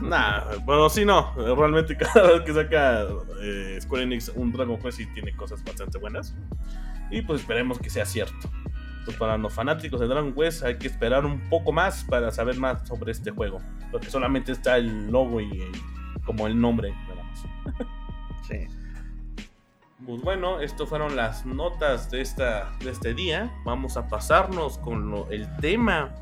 [0.00, 1.32] Nah, bueno, sí, no.
[1.34, 3.06] Realmente cada vez que saca
[3.42, 6.34] eh, Square Enix un Dragon Quest sí tiene cosas bastante buenas.
[7.10, 8.50] Y pues esperemos que sea cierto.
[9.06, 12.58] Pues para los fanáticos de Dragon Quest hay que esperar un poco más para saber
[12.58, 13.60] más sobre este juego.
[13.92, 15.62] Porque solamente está el logo y
[16.24, 17.44] como el nombre, nada más.
[18.48, 18.66] sí.
[20.04, 23.50] Pues bueno, estas fueron las notas de, esta, de este día.
[23.64, 26.12] Vamos a pasarnos con el tema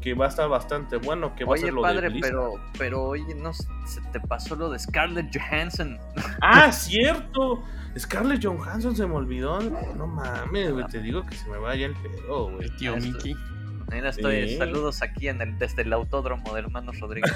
[0.00, 3.34] que va a estar bastante bueno, que va a ser lo padre, pero, pero oye,
[3.34, 5.98] no se te pasó lo de Scarlett Johansson.
[6.40, 7.62] Ah, cierto.
[7.96, 9.60] Scarlett Johansson se me olvidó.
[9.60, 12.68] No mames, güey, te digo que se me vaya el pedo, güey.
[12.76, 13.36] Tío Mickey.
[13.92, 14.56] Mira, estoy.
[14.56, 17.32] Saludos aquí en el, desde el autódromo de Hermanos Rodríguez.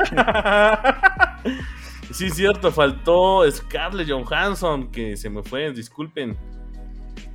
[2.12, 6.36] sí, cierto, faltó Scarlett Johansson, que se me fue, disculpen.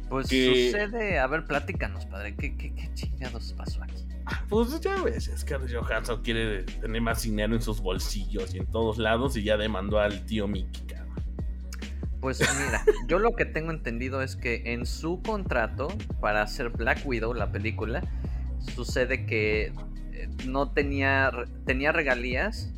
[0.10, 4.04] Pues sucede, a ver, platícanos, padre, ¿qué, qué, qué chingados pasó aquí?
[4.48, 8.98] Pues ya ves, Scarlett Johansson quiere tener más dinero en sus bolsillos y en todos
[8.98, 10.86] lados y ya demandó al tío Mickey,
[12.24, 15.90] Pues mira, yo lo que tengo entendido es que en su contrato
[16.22, 18.02] para hacer Black Widow, la película,
[18.74, 19.74] sucede que
[20.14, 21.30] eh, no tenía,
[21.66, 22.72] tenía regalías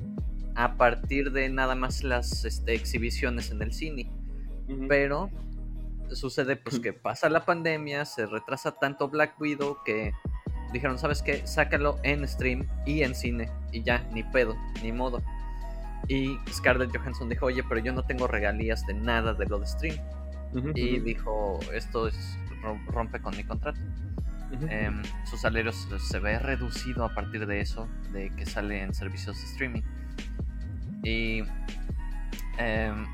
[0.56, 4.12] a partir de nada más las este, exhibiciones en el cine.
[4.90, 5.30] Pero
[6.12, 10.12] sucede pues que pasa la pandemia, se retrasa tanto Black Widow que
[10.74, 11.46] dijeron, ¿sabes qué?
[11.46, 15.22] Sácalo en stream y en cine y ya, ni pedo, ni modo.
[16.08, 19.68] Y Scarlett Johansson dijo, oye, pero yo no tengo regalías de nada de lo de
[19.68, 19.98] stream.
[20.76, 22.38] y dijo, esto es,
[22.88, 23.80] rompe con mi contrato.
[24.70, 29.38] Em, su salario se ve reducido a partir de eso, de que sale en servicios
[29.38, 29.82] de streaming.
[31.04, 31.44] Y
[32.58, 33.06] em,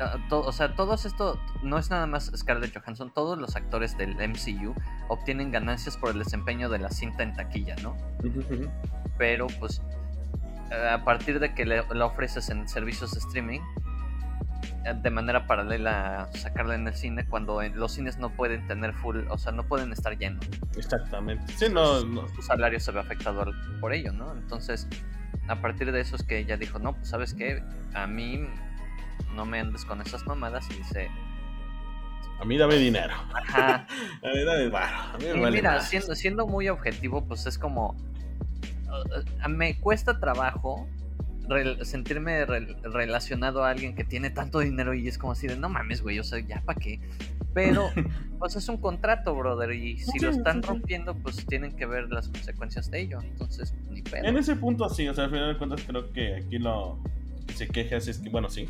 [0.00, 4.16] Ah, o sea, todo esto no es nada más Scarlett Johansson, todos los actores del
[4.16, 4.74] MCU
[5.08, 7.96] obtienen ganancias por el desempeño de la cinta en taquilla, ¿no?
[9.16, 9.80] Pero pues
[10.70, 13.60] a partir de que le, la ofreces en servicios de streaming,
[14.84, 19.20] eh, de manera paralela sacarla en el cine, cuando los cines no pueden tener full,
[19.28, 20.46] o sea, no pueden estar llenos.
[20.76, 21.52] Exactamente.
[21.56, 22.00] Sí, no,
[22.34, 23.44] Su salario se ve afectado
[23.80, 24.32] por ello, ¿no?
[24.32, 24.88] Entonces,
[25.48, 27.62] a partir de eso es que ella dijo, no, pues sabes qué,
[27.94, 28.46] a mí
[29.34, 31.10] no me andes con esas mamadas y dice...
[32.40, 33.14] A mí dame dinero.
[33.32, 33.86] Ajá.
[34.22, 37.96] a mí dame A mí y mira, siendo, siendo muy objetivo, pues es como...
[39.48, 40.88] Me cuesta trabajo
[41.82, 46.00] sentirme relacionado a alguien que tiene tanto dinero y es como así de, no mames,
[46.02, 47.00] güey, o sea, ya para qué.
[47.52, 47.90] Pero,
[48.38, 52.28] pues es un contrato, brother, y si lo están rompiendo, pues tienen que ver las
[52.28, 53.20] consecuencias de ello.
[53.22, 54.24] Entonces, ni pedo.
[54.24, 56.98] En ese punto sí, o sea, al final de cuentas creo que aquí lo
[57.46, 58.68] que se queja es que, bueno, sí,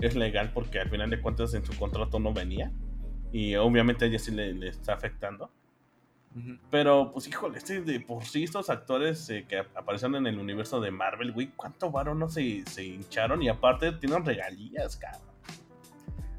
[0.00, 2.72] es legal porque al final de cuentas en su contrato no venía.
[3.32, 5.50] Y obviamente a ella sí le, está afectando.
[6.70, 10.80] Pero, pues, híjole, este de por sí estos actores eh, que aparecieron en el universo
[10.80, 13.40] de Marvel, güey, ¿cuánto varo no se, se hincharon?
[13.42, 15.22] Y aparte tienen regalías, cabrón.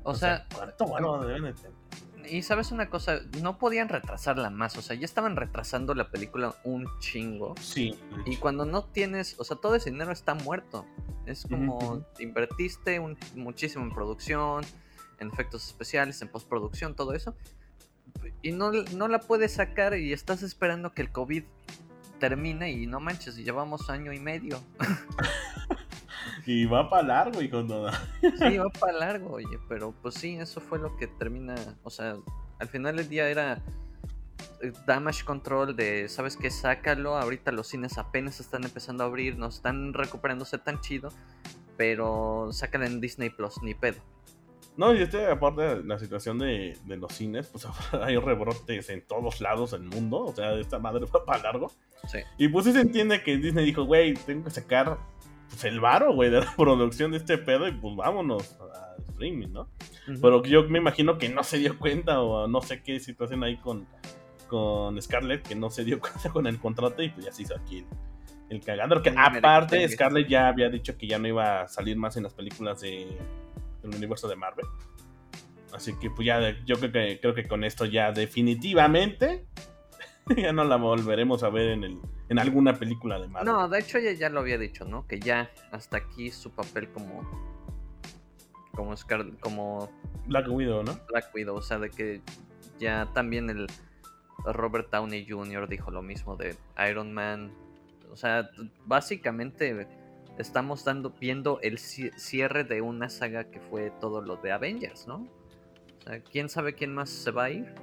[0.03, 1.71] O, sea, ¿cuánto varo deben de tener?
[2.29, 6.55] Y sabes una cosa, no podían retrasarla más, o sea, ya estaban retrasando la película
[6.63, 7.55] un chingo.
[7.59, 7.95] Sí.
[8.25, 10.85] Y cuando no tienes, o sea, todo ese dinero está muerto.
[11.25, 12.99] Es como invertiste
[13.35, 14.63] muchísimo en producción,
[15.19, 17.35] en efectos especiales, en postproducción, todo eso.
[18.41, 21.43] Y no, no la puedes sacar y estás esperando que el COVID
[22.19, 24.59] termine y no manches, llevamos año y medio.
[26.45, 27.63] y va para largo, hijo.
[27.63, 27.91] No.
[28.21, 32.17] sí, va para largo, oye, pero pues sí, eso fue lo que termina, o sea,
[32.59, 33.61] al final del día era
[34.61, 36.49] eh, damage control de, ¿sabes qué?
[36.49, 41.09] Sácalo, ahorita los cines apenas están empezando a abrir, no están recuperándose tan chido,
[41.77, 44.01] pero sácalo en Disney Plus, ni pedo.
[44.77, 47.67] No, y este, aparte de la situación de, los cines, pues
[48.01, 50.25] hay rebrotes en todos lados del mundo.
[50.25, 51.71] O sea, esta madre fue para largo.
[52.07, 52.19] Sí.
[52.37, 54.97] Y pues sí se entiende que Disney dijo, güey, tengo que sacar
[55.49, 59.49] pues, el varo, güey, de la producción de este pedo y pues vámonos a streaming,
[59.49, 59.69] ¿no?
[60.21, 63.57] Pero yo me imagino que no se dio cuenta o no sé qué situación hay
[63.57, 63.87] con,
[64.47, 67.55] con Scarlett, que no se dio cuenta con el contrato y pues ya se hizo
[67.55, 67.85] aquí
[68.49, 72.17] el, el Que aparte, Scarlett ya había dicho que ya no iba a salir más
[72.17, 73.07] en las películas de
[73.85, 74.65] el universo de Marvel.
[75.73, 79.45] Así que pues ya yo creo que creo que con esto ya definitivamente
[80.37, 83.53] ya no la volveremos a ver en el en alguna película de Marvel.
[83.53, 85.05] No, de hecho ella ya lo había dicho, ¿no?
[85.07, 87.21] Que ya hasta aquí su papel como
[88.73, 89.91] como Scar como
[90.27, 90.99] Black Widow, ¿no?
[91.09, 92.21] Black Widow, o sea, de que
[92.79, 93.67] ya también el
[94.43, 95.67] Robert Downey Jr.
[95.67, 96.55] dijo lo mismo de
[96.89, 97.53] Iron Man.
[98.11, 98.49] O sea,
[98.85, 99.87] básicamente
[100.37, 105.27] estamos dando, viendo el cierre de una saga que fue todo lo de Avengers, ¿no?
[105.99, 107.73] O sea, ¿quién sabe quién más se va a ir?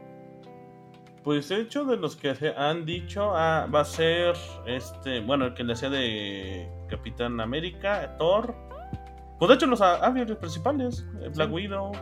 [1.25, 4.35] Pues de hecho de los que han dicho ah, va a ser
[4.67, 8.55] este, bueno, el que le hacía de Capitán América, Thor.
[9.39, 11.93] Pues de hecho los aviones principales, eh, Black Widow,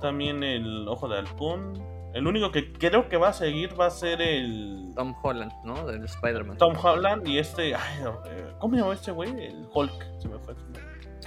[0.00, 3.90] también el Ojo de Halcón, el único que creo que va a seguir va a
[3.90, 4.92] ser el.
[4.94, 5.84] Tom Holland, ¿no?
[5.84, 6.58] Del Spider-Man.
[6.58, 7.74] Tom Holland y este.
[7.74, 9.30] Ay, eh, ¿Cómo se llama este güey?
[9.30, 10.20] El Hulk.
[10.20, 10.54] Se me fue.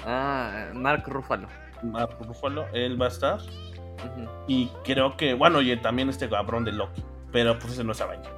[0.05, 1.49] Ah, Mark Ruffalo.
[1.83, 3.39] Mark Ruffalo, él va a estar.
[4.47, 5.33] Y creo que.
[5.33, 7.03] Bueno, y también este cabrón de Loki.
[7.33, 8.33] Pero pues ese no es Avenger.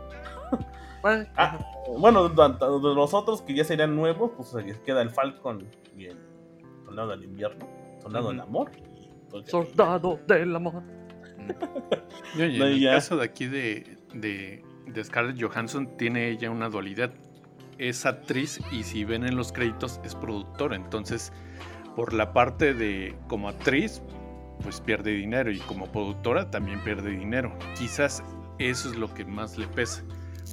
[1.01, 1.57] Bueno, ah,
[1.97, 6.17] bueno, de los otros que ya serían nuevos, pues queda el Falcon y el
[6.83, 7.65] Soldado del Invierno,
[8.01, 8.71] Soldado del Amor.
[9.45, 10.83] Soldado del Amor.
[12.37, 14.63] En el caso de aquí de, de,
[15.03, 17.11] Scarlett Johansson tiene ella una dualidad.
[17.77, 20.75] Es actriz y si ven en los créditos es productora.
[20.75, 21.31] Entonces,
[21.95, 24.01] por la parte de como actriz,
[24.61, 27.57] pues pierde dinero y como productora también pierde dinero.
[27.77, 28.23] Quizás
[28.57, 30.03] eso es lo que más le pesa.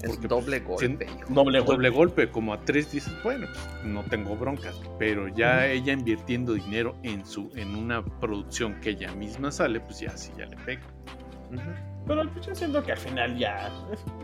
[0.02, 1.06] Es doble golpe.
[1.28, 2.30] doble, doble golpe.
[2.30, 4.80] Como actriz dices, bueno, pues, no tengo broncas.
[4.98, 10.00] Pero ya ella invirtiendo dinero en su en una producción que ella misma sale, pues
[10.00, 10.82] ya sí ya le pega.
[12.06, 13.70] Pero yo siento que al final ya.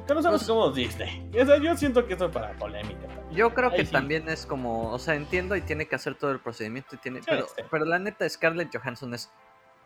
[0.06, 1.28] Que no sabemos pues cómo Disney.
[1.32, 3.08] yo siento que eso es para polémica.
[3.32, 4.90] Yo creo que también es como.
[4.90, 6.94] O sea, entiendo y tiene que hacer todo el procedimiento.
[6.94, 9.30] Y tiene, pero, pero la neta, Scarlett Johansson es.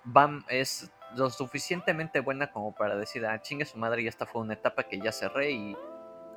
[0.04, 4.42] Bam, es lo suficientemente buena como para decir, ah, chingue su madre, y esta fue
[4.42, 5.76] una etapa que ya cerré y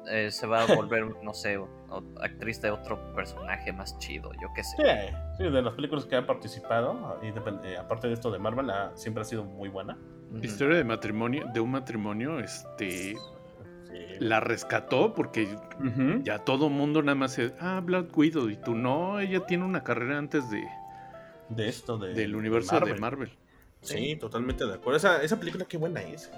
[0.08, 1.60] eh, se va a volver, no sé,
[2.22, 4.78] actriz de otro personaje más chido, yo qué sé.
[5.38, 9.22] Sí, de las películas que ha participado, y eh, aparte de esto de Marvel, siempre
[9.22, 9.98] ha sido muy buena.
[10.42, 13.16] Historia de matrimonio, de un matrimonio, este...
[14.20, 15.48] La rescató porque
[16.24, 19.84] ya todo mundo nada más es, ah, Black Widow, y tú no, ella tiene una
[19.84, 20.68] carrera antes de...
[21.50, 23.32] De esto, de, del universo de Marvel.
[23.82, 24.98] Sí, totalmente de acuerdo.
[24.98, 26.30] Esa, esa película qué buena es.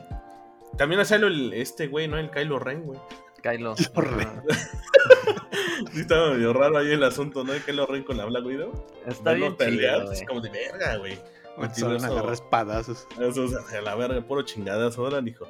[0.78, 2.18] También hace el, este güey, ¿no?
[2.18, 3.00] El Kylo Ren, güey.
[3.42, 3.76] Kylo.
[3.96, 4.44] Ren.
[5.94, 7.54] sí, estaba medio raro ahí el asunto, ¿no?
[7.54, 8.86] El Kylo Ren con la Black Widow.
[9.06, 11.18] Está bien pelear, así como de verga, güey.
[11.58, 13.08] A agarrar espadazos.
[13.20, 15.48] Eso, a la verga, puro chingadas ahora, hijo.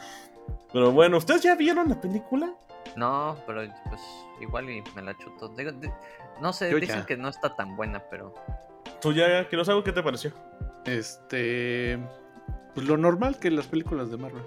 [0.72, 2.54] pero bueno, ¿ustedes ya vieron la película?
[2.96, 4.00] No, pero pues
[4.40, 5.52] igual y me la chuto.
[6.40, 8.34] no sé, dicen que no está tan buena, pero.
[9.00, 10.32] ¿Tú ya, que no sabes qué te pareció?
[10.86, 11.98] Este.
[12.74, 14.42] Pues lo normal que las películas de Marvel.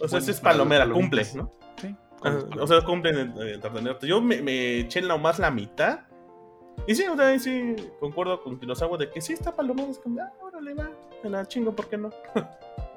[0.00, 1.52] O sea, es palomera, cumple, ¿no?
[1.80, 1.94] Sí.
[2.22, 4.06] o sea, cumple en entretenerte.
[4.06, 6.00] Yo me, me eché en la más la mitad.
[6.86, 9.90] Y sí, o sea, sí, concuerdo con Kirosawa de que sí está palomera.
[9.90, 10.90] Es como, ah, órale, va,
[11.22, 12.10] me la chingo, ¿por qué no?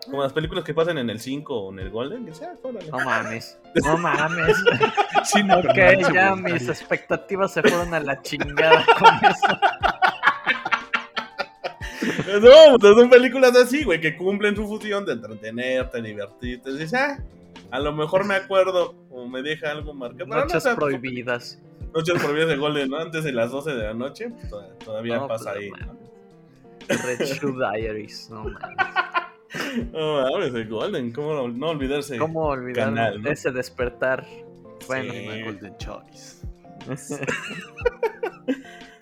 [0.06, 2.98] Como las películas que pasan en el 5 o en el Golden, que sea, No
[3.06, 4.58] mames, no mames.
[5.24, 9.60] Sí, no, ok, pero no, ya mis expectativas se fueron a la chingada con eso.
[12.42, 16.72] No, pues son películas así, güey, que cumplen su función de entretenerte, divertirte.
[16.74, 17.20] Dices, ah,
[17.70, 20.26] a lo mejor me acuerdo o me deja algo marcado.
[20.28, 21.60] No, Noches prohibidas.
[21.94, 22.98] Noches prohibidas de Golden, ¿no?
[22.98, 25.72] Antes de las 12 de la noche, pues, to- todavía No, pasa pues, ahí.
[27.18, 29.92] Red Shoe Diaries, no mames.
[29.92, 32.18] No mames, el Golden, ¿cómo no, olvidarse?
[32.18, 34.26] ¿Cómo olvidar ese despertar?
[34.88, 35.42] Bueno, Sí.
[35.44, 36.38] Golden Choice.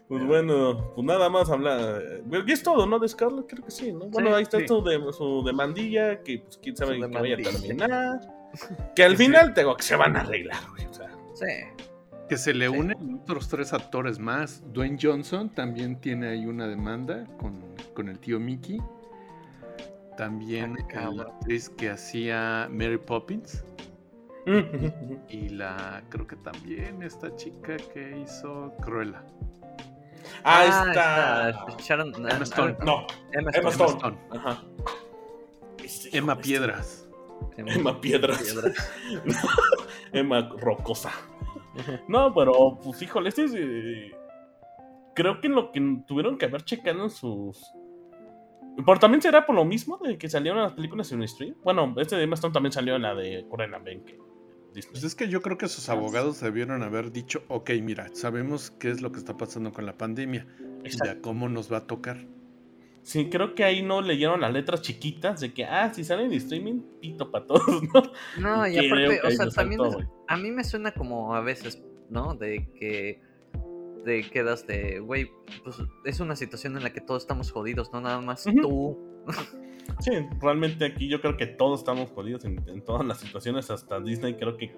[0.10, 2.02] Pues bueno, pues nada más hablar.
[2.46, 2.98] Y es todo, ¿no?
[3.00, 4.08] De Scarlett, creo que sí, ¿no?
[4.08, 4.68] Bueno, Sí, ahí está sí.
[4.68, 8.20] su, de- su demandilla, que pues quién sabe que vaya a terminar.
[8.96, 9.26] Que al Sí.
[9.26, 10.88] final tengo que se van a arreglar, güey.
[10.88, 11.46] O sea, sí.
[12.28, 12.76] Que se le Sí.
[12.76, 14.64] unen otros tres actores más.
[14.74, 17.62] Dwayne Johnson también tiene ahí una demanda con,
[17.94, 18.82] con el tío Mickey.
[20.18, 23.64] También Ah, la actriz que hacía Mary Poppins.
[25.30, 29.24] Y la, creo que también esta chica que hizo Cruella.
[30.44, 31.78] Ah, está está.
[31.78, 32.78] Sharon- Emma Stone.
[32.80, 33.90] ah, No, Emma Emma Stone.
[33.92, 34.18] Stone.
[34.18, 34.18] Stone.
[34.32, 34.64] Ajá.
[35.84, 37.08] Este, Emma Piedras.
[37.58, 38.42] Emma- Emma Piedras.
[38.42, 38.92] Piedras.
[40.14, 41.12] Emma Rocosa.
[42.08, 43.54] No, pero pues híjole, este es.
[43.56, 44.12] eh,
[45.16, 47.62] creo que lo que tuvieron que haber checado en sus.
[48.86, 51.56] Pero también será por lo mismo de que salieron las películas en stream.
[51.64, 54.04] Bueno, este de Emma Stone también salió en la de Corena Ben.
[54.74, 54.92] Disney.
[54.92, 58.90] Pues es que yo creo que sus abogados debieron haber dicho, ok, mira, sabemos qué
[58.92, 60.48] es lo que está pasando con la pandemia.
[60.84, 61.06] Exacto.
[61.06, 62.26] Ya cómo nos va a tocar.
[63.02, 66.34] Sí, creo que ahí no leyeron las letras chiquitas de que, ah, si salen en
[66.34, 68.04] streaming, pito para todos, ¿no?
[68.40, 69.96] No, y Creo aparte, que o sea, también es-
[70.28, 72.36] a mí me suena como a veces, ¿no?
[72.36, 73.22] De que
[74.06, 75.30] te quedas de, güey,
[75.64, 78.62] pues es una situación en la que todos estamos jodidos, no nada más Ujú.
[78.62, 79.00] tú.
[80.00, 84.00] Sí, realmente aquí yo creo que todos estamos jodidos en, en todas las situaciones, hasta
[84.00, 84.74] Disney, creo que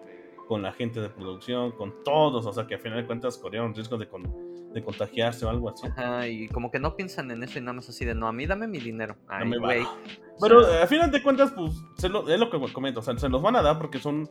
[0.48, 3.74] con la gente de producción, con todos, o sea que a final de cuentas corrieron
[3.76, 5.86] riesgos de, con- de contagiarse o algo así.
[5.88, 8.32] Ajá, y como que no piensan en eso y nada más así de, no, a
[8.34, 9.16] mí dame mi dinero.
[9.28, 9.80] Ay, Dame güey.
[9.84, 9.92] varo.
[10.38, 13.02] O Pero sea, eh, a final de cuentas, pues se lo- es lo que comento,
[13.02, 14.28] o sea, se los van a dar porque son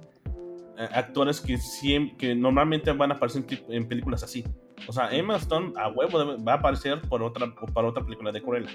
[0.78, 4.44] eh, actores que, siem- que normalmente van a aparecer en, películas así.
[4.88, 8.42] O sea, Emma Stone a huevo va a aparecer por otra, para otra película de
[8.42, 8.70] Cruella.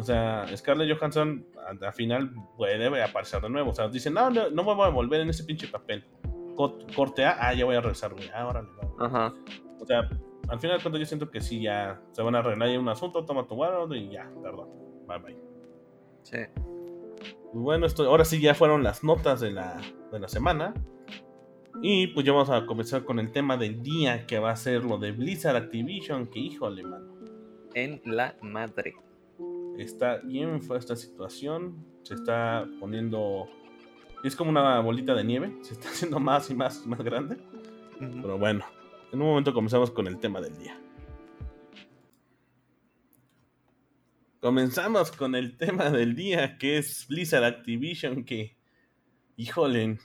[0.00, 1.46] O sea, Scarlett Johansson
[1.82, 3.70] al final puede aparecer de nuevo.
[3.70, 6.04] O sea, dicen, no, no, no me voy a volver en ese pinche papel.
[6.56, 8.28] Co- Corte A, ah, ya voy a regresar, güey.
[8.34, 9.06] Ah, órale, va.
[9.06, 9.34] Ajá.
[9.80, 10.08] O sea,
[10.48, 13.24] al final de cuentas yo siento que sí, ya se van a arreglar un asunto,
[13.24, 14.68] toma tu guardo y ya, perdón.
[15.06, 15.36] Bye bye.
[16.22, 16.38] Sí.
[17.52, 19.80] Pues bueno, esto, ahora sí ya fueron las notas de la,
[20.12, 20.74] de la semana.
[21.82, 24.84] Y pues ya vamos a comenzar con el tema del día, que va a ser
[24.84, 27.14] lo de Blizzard Activision, que híjole, mano.
[27.74, 28.94] En la madre.
[29.80, 33.48] Está bien fue esta situación, se está poniendo...
[34.22, 37.38] Es como una bolita de nieve, se está haciendo más y más y más grande.
[37.98, 38.62] Pero bueno,
[39.10, 40.78] en un momento comenzamos con el tema del día.
[44.40, 48.58] Comenzamos con el tema del día, que es Blizzard Activision, que,
[49.36, 49.98] híjole,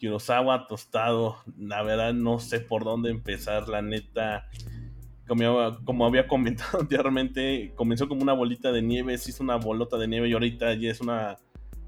[0.00, 4.48] Kurosawa tostado, la verdad no sé por dónde empezar, la neta.
[5.26, 9.96] Como, como había comentado anteriormente, comenzó como una bolita de nieve, se hizo una bolota
[9.96, 11.36] de nieve y ahorita ya es una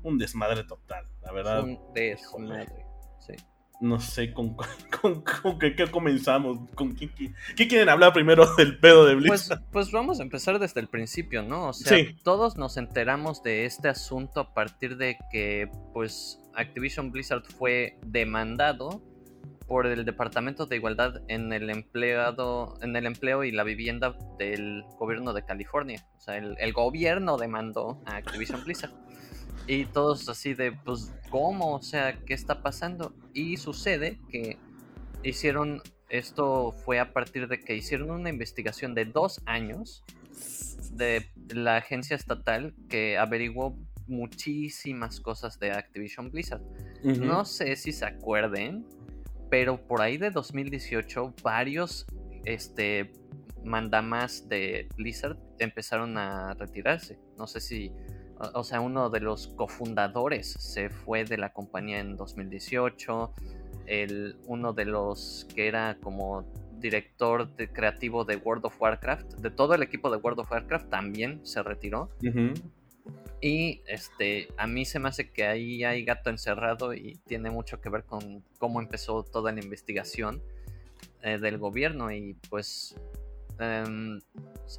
[0.02, 1.64] un desmadre total, la verdad.
[1.64, 2.86] Un desmadre.
[3.18, 3.32] Sí.
[3.80, 4.56] No sé con,
[5.02, 6.60] con, con qué, qué comenzamos.
[6.76, 9.62] ¿Con qué, qué- qué quieren hablar primero del pedo de Pues, Blizzard?
[9.72, 11.68] pues vamos a empezar desde el principio, ¿no?
[11.68, 12.16] O sea, Sí.
[12.22, 19.02] todos nos enteramos de este asunto a partir de que, pues, Activision Blizzard fue demandado
[19.66, 24.84] por el Departamento de Igualdad en el empleado, en el empleo y la vivienda del
[24.98, 26.06] gobierno de California.
[26.16, 28.92] O sea, el, el gobierno demandó a Activision Blizzard.
[29.66, 31.74] Y todos así de, pues, ¿cómo?
[31.74, 33.14] O sea, ¿qué está pasando?
[33.34, 34.58] Y sucede que
[35.24, 40.04] hicieron, esto fue a partir de que hicieron una investigación de dos años
[40.92, 43.76] de la agencia estatal que averiguó
[44.06, 46.62] muchísimas cosas de Activision Blizzard.
[47.02, 48.86] No sé si se acuerden,
[49.50, 52.06] pero por ahí de 2018 varios
[52.44, 53.12] este,
[53.64, 57.18] mandamas de Blizzard empezaron a retirarse.
[57.36, 57.92] No sé si,
[58.54, 63.32] o sea, uno de los cofundadores se fue de la compañía en 2018.
[63.86, 66.44] El, uno de los que era como
[66.78, 70.90] director de- creativo de World of Warcraft, de todo el equipo de World of Warcraft,
[70.90, 72.10] también se retiró.
[73.46, 77.80] Y este, a mí se me hace que ahí hay gato encerrado y tiene mucho
[77.80, 80.42] que ver con cómo empezó toda la investigación
[81.22, 82.10] eh, del gobierno.
[82.10, 82.96] Y pues
[83.60, 84.20] em,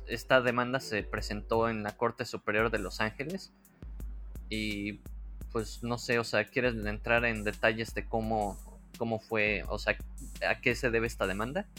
[0.05, 3.53] esta demanda se presentó en la Corte Superior de Los Ángeles.
[4.49, 4.99] y
[5.53, 8.57] pues no sé, o sea, ¿quieres entrar en detalles de cómo,
[8.97, 9.97] cómo fue, o sea,
[10.45, 11.69] a qué se debe esta demanda?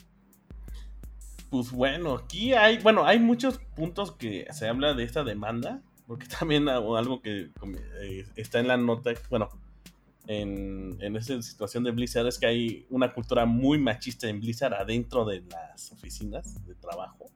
[1.51, 6.26] Pues bueno, aquí hay, bueno, hay muchos puntos que se habla de esta demanda, porque
[6.40, 7.50] también algo que
[8.00, 9.50] eh, está en la nota, bueno,
[10.26, 14.74] en, en esta situación de Blizzard es que hay una cultura muy machista en Blizzard
[14.74, 17.30] adentro de las oficinas de trabajo.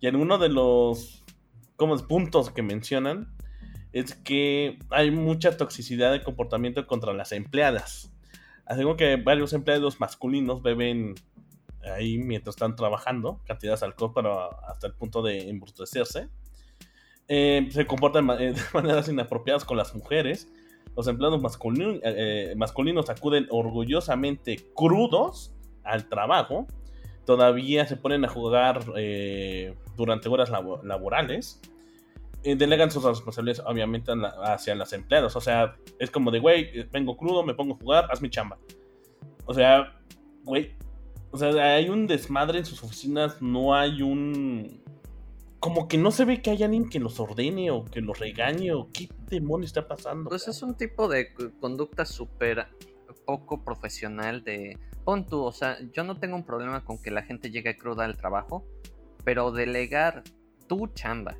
[0.00, 1.24] Y en uno de los
[1.76, 3.34] como puntos que mencionan
[3.92, 8.12] es que hay mucha toxicidad de comportamiento contra las empleadas.
[8.64, 11.14] Así que varios empleados masculinos beben
[11.84, 16.28] ahí mientras están trabajando cantidades de alcohol para hasta el punto de embrutecerse.
[17.28, 20.48] Eh, se comportan de maneras inapropiadas con las mujeres
[20.96, 25.54] los empleados masculinos, eh, eh, masculinos acuden orgullosamente crudos
[25.84, 26.66] al trabajo.
[27.24, 31.60] Todavía se ponen a jugar eh, durante horas laborales.
[32.42, 34.12] delegan sus responsabilidades, obviamente,
[34.42, 35.36] hacia los empleados.
[35.36, 38.58] O sea, es como de, güey, vengo crudo, me pongo a jugar, haz mi chamba.
[39.46, 39.98] O sea,
[40.44, 40.74] güey.
[41.30, 44.81] O sea, hay un desmadre en sus oficinas, no hay un
[45.62, 48.72] como que no se ve que hay alguien que los ordene o que los regañe
[48.72, 50.28] o qué demonio está pasando.
[50.28, 52.66] Pues es un tipo de conducta súper
[53.24, 54.76] poco profesional de...
[55.04, 58.04] Pon tú, o sea, yo no tengo un problema con que la gente llegue cruda
[58.04, 58.66] al trabajo,
[59.22, 60.24] pero delegar
[60.66, 61.36] tu chamba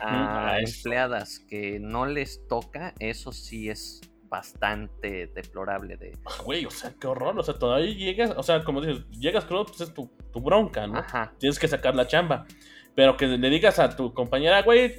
[0.00, 6.16] a, empleadas que no les toca, eso sí es bastante deplorable de...
[6.24, 9.46] Ah, güey, o sea, qué horror, o sea, todavía llegas, o sea, como dices, llegas
[9.46, 10.98] crudo, pues es tu, tu bronca, ¿no?
[10.98, 11.34] Ajá.
[11.40, 12.46] Tienes que sacar la chamba.
[12.94, 14.94] Pero que le digas a tu compañera, güey,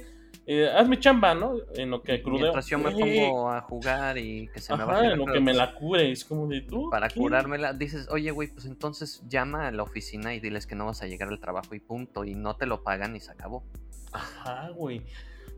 [0.48, 1.56] eh, haz mi chamba, ¿no?
[1.74, 2.40] En lo que crudeo.
[2.40, 5.40] Mientras yo me pongo a jugar y que se me va a en lo que
[5.40, 6.88] me la cure, es como de tú.
[6.88, 10.86] Para curármela, dices, oye, güey, pues entonces llama a la oficina y diles que no
[10.86, 12.24] vas a llegar al trabajo y punto.
[12.24, 13.64] Y no te lo pagan y se acabó.
[14.12, 15.02] Ajá, güey.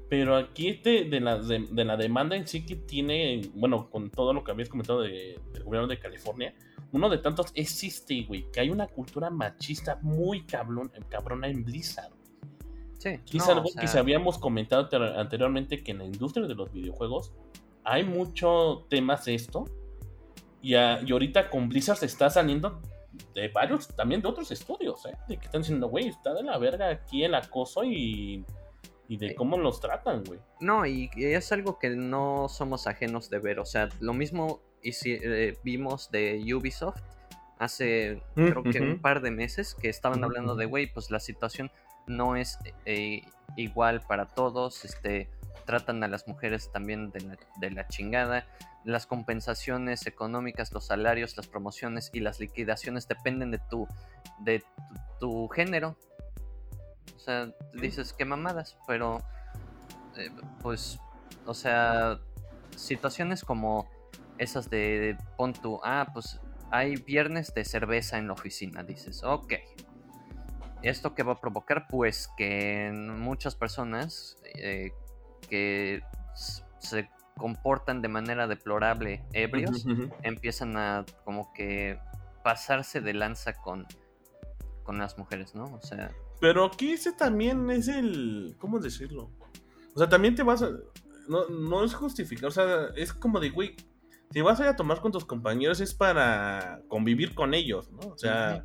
[0.09, 4.33] Pero aquí este de la, de, la demanda en sí que tiene, bueno, con todo
[4.33, 6.55] lo que habías comentado de, del gobierno de California,
[6.93, 12.18] uno de tantos existe, güey, que hay una cultura machista muy cabrón, cabrona en Blizzard.
[12.99, 17.33] Sí, es algo que se habíamos comentado anteriormente que en la industria de los videojuegos
[17.85, 19.65] hay mucho temas de esto.
[20.61, 22.83] Y, ahorita con Blizzard se está saliendo
[23.35, 25.17] de varios, también de otros estudios, ¿eh?
[25.29, 28.45] De que están diciendo, güey, está de la verga aquí el acoso y,
[29.09, 30.41] y de cómo los tratan, güey.
[30.61, 33.61] No, y es algo que no somos ajenos de ver.
[33.61, 37.01] O sea, lo mismo eh, vimos de Ubisoft
[37.59, 41.21] hace, mm, creo que un par de meses, que estaban hablando de, güey, pues la
[41.21, 41.71] situación
[42.09, 43.23] no es eh,
[43.57, 45.29] igual para todos, este,
[45.67, 48.47] tratan a las mujeres también de la, chingada,
[48.85, 53.87] las compensaciones económicas, los salarios, las promociones y las liquidaciones dependen de tu,
[54.41, 54.65] de
[55.21, 55.97] tu, género.
[57.17, 59.21] O sea, dices que mamadas, pero
[60.17, 60.31] eh,
[60.63, 60.99] pues,
[61.45, 62.19] o sea,
[62.75, 63.91] situaciones como
[64.39, 66.41] esas de, pon tu, ah, pues
[66.71, 69.53] hay viernes de cerveza en la oficina, dices, ok,
[70.83, 71.87] ¿Esto qué va a provocar?
[71.89, 74.93] Pues que muchas personas eh,
[75.49, 76.03] que
[76.79, 79.87] se comportan de manera deplorable ebrios
[80.23, 81.99] empiezan a como que
[82.43, 83.87] pasarse de lanza con,
[84.83, 85.65] con las mujeres, ¿no?
[85.65, 86.11] O sea...
[86.41, 88.57] Pero aquí ese también es el...
[88.59, 89.31] ¿Cómo decirlo?
[89.95, 90.71] O sea, también te vas a...
[91.29, 93.77] No, no es justificar, o sea, es como de, güey,
[94.31, 98.09] si vas a ir a tomar con tus compañeros es para convivir con ellos, ¿no?
[98.09, 98.65] O sea,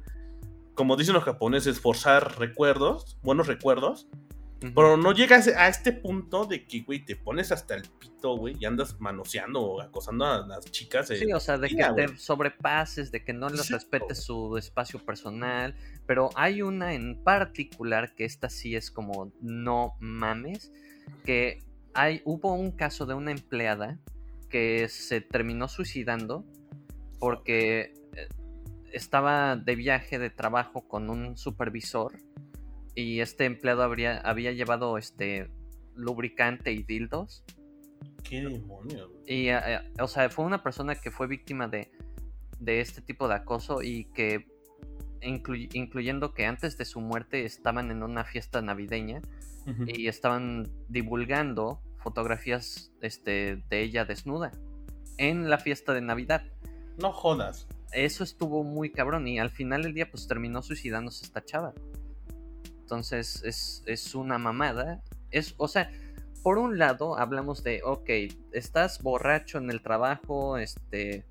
[0.76, 4.07] como dicen los japoneses, forzar recuerdos, buenos recuerdos.
[4.76, 8.55] Pero no llegas a este punto de que, güey, te pones hasta el pito, güey,
[8.57, 11.09] y andas manoseando o acosando a las chicas.
[11.09, 15.76] Sí, o sea, de que te sobrepases, de que no les respetes su espacio personal.
[16.05, 20.71] Pero hay una en particular que esta sí es como no mames,
[21.26, 21.61] que
[21.93, 23.99] hay, hubo un caso de una empleada
[24.49, 26.45] que se terminó suicidando
[27.19, 27.93] porque
[28.93, 32.13] estaba de viaje de trabajo con un supervisor
[32.95, 35.49] y este empleado habría, había llevado este
[35.95, 37.43] lubricante y dildos.
[38.23, 39.09] ¿Qué demonios?
[39.25, 41.91] Y, eh, eh, o sea, fue una persona que fue víctima de,
[42.59, 44.47] de este tipo de acoso y que,
[45.21, 49.21] incluyendo que antes de su muerte estaban en una fiesta navideña
[49.87, 54.51] y estaban divulgando fotografías este, de ella desnuda
[55.17, 56.43] en la fiesta de Navidad.
[56.97, 61.43] No jodas eso estuvo muy cabrón y al final del día pues terminó suicidándose esta
[61.43, 61.73] chava.
[62.81, 63.43] Entonces
[63.85, 65.01] es, una mamada.
[65.31, 65.89] Es, o sea,
[66.43, 68.09] por un lado hablamos de, ok,
[68.51, 71.25] estás borracho en el trabajo, este...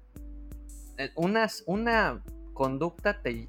[0.98, 3.48] Eh, una, una conducta te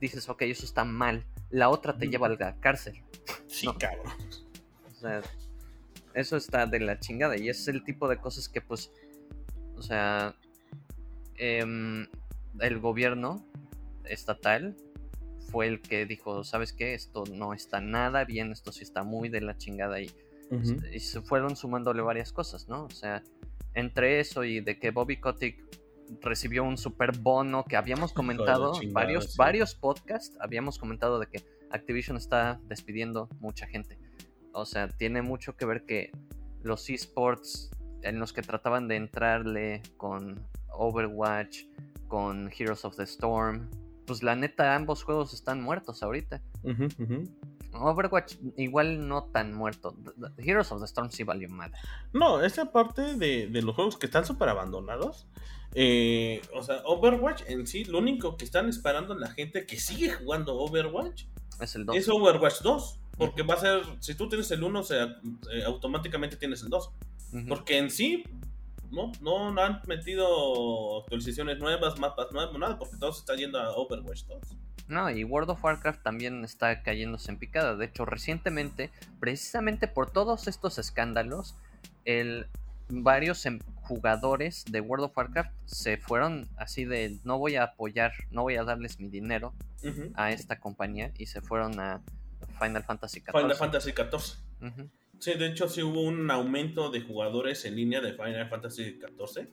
[0.00, 1.24] dices, ok, eso está mal.
[1.50, 3.02] La otra te lleva a la cárcel.
[3.46, 4.12] Sí, cabrón.
[4.90, 5.22] O sea,
[6.14, 8.90] Eso está de la chingada y es el tipo de cosas que pues,
[9.76, 10.34] o sea,
[11.36, 12.06] em,
[12.60, 13.44] el gobierno
[14.04, 14.76] estatal
[15.50, 16.94] fue el que dijo, ¿sabes qué?
[16.94, 20.10] Esto no está nada bien, esto sí está muy de la chingada y,
[20.92, 22.84] y se fueron sumándole varias cosas, ¿no?
[22.84, 23.22] O sea,
[23.74, 25.62] entre eso y de que Bobby Kotick
[26.20, 32.16] recibió un super bono que habíamos comentado, varios, varios podcasts, habíamos comentado de que Activision
[32.16, 33.98] está despidiendo mucha gente.
[34.52, 36.12] O sea, tiene mucho que ver que
[36.62, 37.70] los esports
[38.02, 41.64] en los que trataban de entrarle con Overwatch,
[42.14, 43.68] con Heroes of the Storm,
[44.06, 46.40] pues la neta ambos juegos están muertos ahorita.
[47.72, 49.96] Overwatch igual no tan muerto.
[50.38, 51.72] Heroes of the Storm sí valió mal.
[52.12, 55.26] No, esa parte de, los juegos que están súper abandonados.
[55.74, 60.12] Eh, o sea, Overwatch en sí, lo único que están esperando la gente que sigue
[60.12, 61.24] jugando Overwatch
[61.60, 61.96] es el 2.
[61.96, 63.00] Es Overwatch 2.
[63.18, 65.20] Porque va a ser, si tú tienes el 1, o sea,
[65.52, 66.90] eh, automáticamente tienes el 2.
[67.48, 68.22] Porque en sí,
[68.90, 73.58] no, no, no han metido actualizaciones nuevas, mapas nuevos, nada, porque todo se está yendo
[73.58, 74.56] a Overwatch 2.
[74.88, 77.74] No, y World of Warcraft también está cayéndose en picada.
[77.76, 81.56] De hecho, recientemente, precisamente por todos estos escándalos,
[82.04, 82.46] el,
[82.88, 88.12] varios em, jugadores de World of Warcraft se fueron así de no voy a apoyar,
[88.30, 89.54] no voy a darles mi dinero
[90.14, 92.00] a esta compañía y se fueron a
[92.58, 93.40] Final Fantasy XIV.
[93.40, 94.90] Final Fantasy XIV.
[95.24, 99.48] Sí, de hecho sí hubo un aumento de jugadores en línea de Final Fantasy XIV.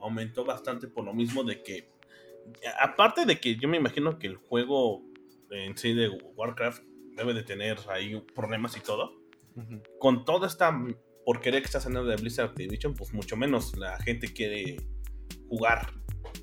[0.00, 1.92] Aumentó bastante por lo mismo de que
[2.80, 5.04] aparte de que yo me imagino que el juego
[5.50, 6.82] en sí de Warcraft
[7.14, 9.12] debe de tener ahí problemas y todo.
[10.00, 10.76] Con toda esta
[11.24, 14.76] porquería que está saliendo de Blizzard Activision, pues mucho menos la gente quiere
[15.48, 15.92] jugar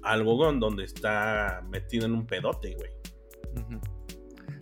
[0.03, 2.91] algo donde está metido en un pedote, güey.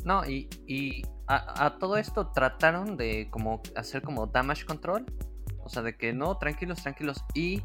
[0.05, 5.05] No, y, a, todo esto trataron de como hacer como damage control.
[5.63, 7.23] O sea, de que no, tranquilos, tranquilos.
[7.33, 7.61] Y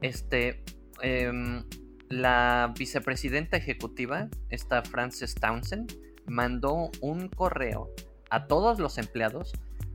[0.00, 0.64] este
[1.02, 1.64] em,
[2.08, 7.90] la vicepresidenta ejecutiva, esta Frances Townsend, mandó un correo
[8.30, 9.52] a todos los empleados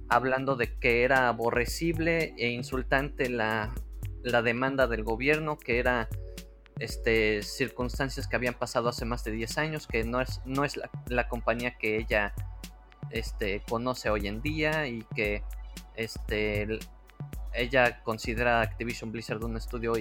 [0.09, 3.73] hablando de que era aborrecible e insultante la,
[4.43, 6.09] demanda del gobierno, que era
[6.79, 10.79] este, circunstancias que habían pasado hace más de 10 años, que no es, no es
[11.07, 12.33] la, compañía que ella
[13.09, 15.43] este, conoce hoy en día y que
[15.95, 16.79] este,
[17.53, 19.93] ella considera Activision Blizzard un estudio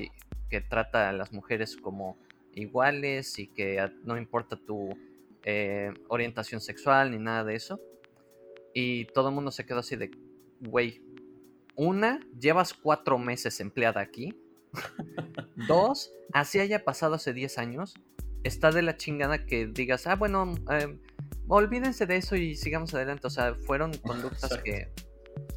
[0.50, 2.18] que trata a las mujeres como
[2.54, 4.96] iguales y que no importa tu
[5.44, 7.80] eh, orientación sexual ni nada de eso.
[8.74, 10.10] Y todo el mundo se quedó así de,
[10.60, 11.00] güey,
[11.76, 14.34] una, llevas cuatro meses empleada aquí.
[15.68, 17.94] Dos, así haya pasado hace 10 años.
[18.44, 20.98] Está de la chingada que digas, ah, bueno, eh,
[21.48, 23.26] olvídense de eso y sigamos adelante.
[23.26, 24.92] O sea, fueron conductas que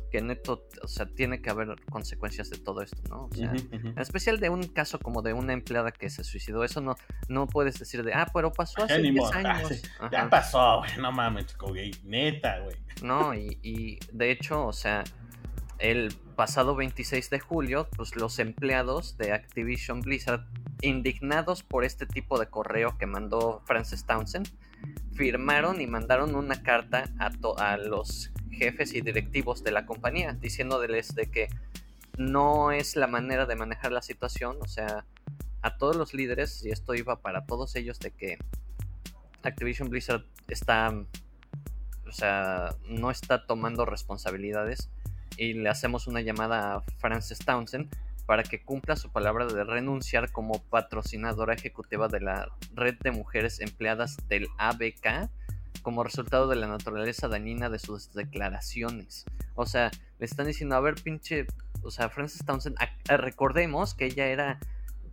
[0.09, 3.26] que neto, o sea, tiene que haber consecuencias de todo esto, ¿no?
[3.26, 6.82] O sea, en especial de un caso como de una empleada que se suicidó, eso
[6.82, 6.95] no,
[7.28, 9.82] no puedes decir de, ah, pero pasó hace 10 ah, años.
[10.11, 12.76] ya pasó, güey, no mames, güey, neta, güey.
[13.03, 15.03] No, y, y de hecho, o sea,
[15.80, 20.45] el pasado 26 de julio, pues los empleados de Activision Blizzard,
[20.82, 24.49] indignados por este tipo de correo que mandó Frances Townsend,
[25.13, 31.32] firmaron y mandaron una carta a, los jefes y directivos de la compañía, diciéndoles de
[31.32, 31.47] que
[32.17, 35.05] no es la manera de manejar la situación, o sea,
[35.61, 38.38] a todos los líderes, y esto iba para todos ellos, de que
[39.43, 40.93] Activision Blizzard está,
[42.05, 44.89] o sea, no está tomando responsabilidades
[45.40, 47.90] y le hacemos una llamada a Frances Townsend
[48.26, 53.60] para que cumpla su palabra de renunciar como patrocinadora ejecutiva de la red de mujeres
[53.62, 55.30] empleadas del ABK
[55.82, 59.26] como resultado de la naturaleza dañina de sus declaraciones.
[59.56, 61.48] O sea, le están diciendo, a ver, pinche,
[61.82, 64.60] o sea, Frances Townsend, recordemos que ella era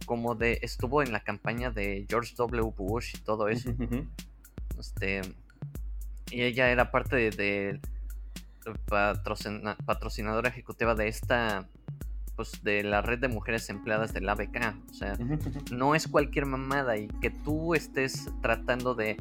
[0.06, 2.72] como de, estuvo en la campaña de George W.
[2.76, 3.70] Bush y todo eso.
[4.78, 5.22] este,
[6.30, 7.80] y ella era parte de,
[8.86, 11.68] patrocinadora ejecutiva de esta
[12.36, 14.76] pues de la red de mujeres empleadas del ABK.
[14.90, 15.16] O sea,
[15.72, 19.16] no es cualquier mamada y que tú estés tratando de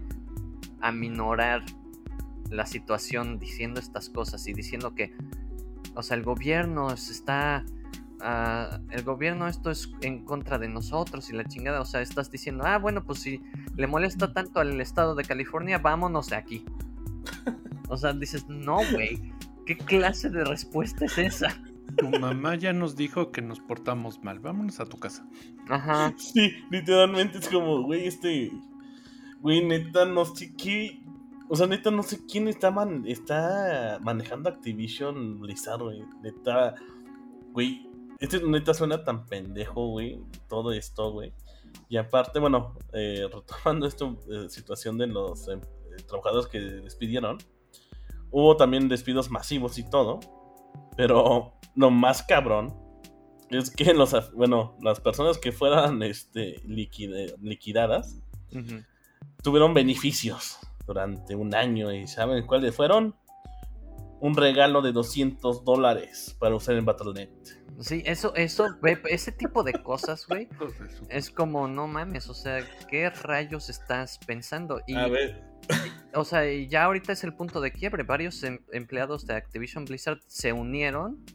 [0.82, 1.64] aminorar
[2.50, 5.16] la situación diciendo estas cosas y diciendo que,
[5.96, 7.66] o sea, el gobierno se está...
[8.22, 12.32] Ah, el gobierno esto es en contra de nosotros y la chingada, o sea, estás
[12.32, 13.42] diciendo, ah, bueno, pues si
[13.76, 16.66] le molesta tanto al estado de California, vámonos de aquí.
[17.90, 19.35] o sea, dices, no, güey,
[19.66, 21.62] ¿qué clase de respuesta es esa?
[21.98, 25.26] Tu mamá ya nos dijo que nos portamos mal, vámonos a tu casa.
[25.70, 26.14] Ajá.
[26.18, 28.52] Sí, literalmente es como, güey, este
[29.46, 31.04] Güey, neta, no sé qué.
[31.50, 32.74] O sea, neta, no sé quién está,
[33.06, 36.04] está manejando Activision Blizzard, güey.
[36.24, 36.74] Neta,
[37.52, 37.88] güey.
[38.20, 40.20] Este neta suena tan pendejo, güey.
[40.50, 41.32] Todo esto, güey.
[41.90, 45.60] Y aparte, bueno, eh, retomando esta eh, situación de los eh,
[46.08, 47.38] trabajadores que despidieron,
[48.36, 50.20] hubo también despidos masivos y todo.
[50.98, 52.76] Pero lo más cabrón
[53.50, 58.18] es que los, bueno, las personas que fueran este, liquidadas
[59.42, 61.94] tuvieron beneficios durante un año.
[61.94, 63.16] ¿Y saben cuáles fueron?
[64.20, 67.30] Un regalo de 200 dólares para usar en Battle.net.
[67.80, 68.68] Sí, eso, eso,
[69.10, 70.48] ese tipo de cosas, güey,
[71.10, 74.82] es como, no mames, o sea, ¿qué rayos estás pensando?
[74.88, 75.44] Y, A ver.
[76.16, 78.04] O sea, ya ahorita es el punto de quiebre.
[78.04, 81.26] Varios em, empleados de Activision Blizzard se unieron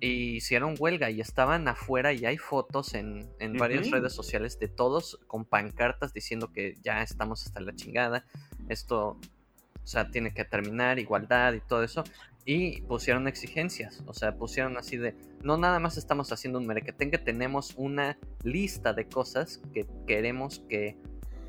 [0.00, 5.20] y hicieron huelga y estaban afuera y hay fotos en, varias redes sociales de todos
[5.26, 8.24] con pancartas diciendo que ya estamos hasta la chingada,
[8.68, 12.02] esto, o sea, tiene que terminar, igualdad y todo eso.
[12.44, 15.14] Y pusieron exigencias, o sea, pusieron así de,
[15.44, 20.96] no nada más estamos haciendo un merequetengue, tenemos una lista de cosas que queremos que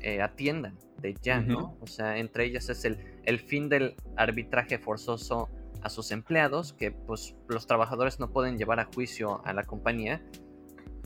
[0.00, 1.76] eh, atiendan de ya, ¿no?
[1.80, 5.50] O sea, entre ellas es el, el fin del arbitraje forzoso
[5.82, 10.22] a sus empleados, que pues los trabajadores no pueden llevar a juicio a la compañía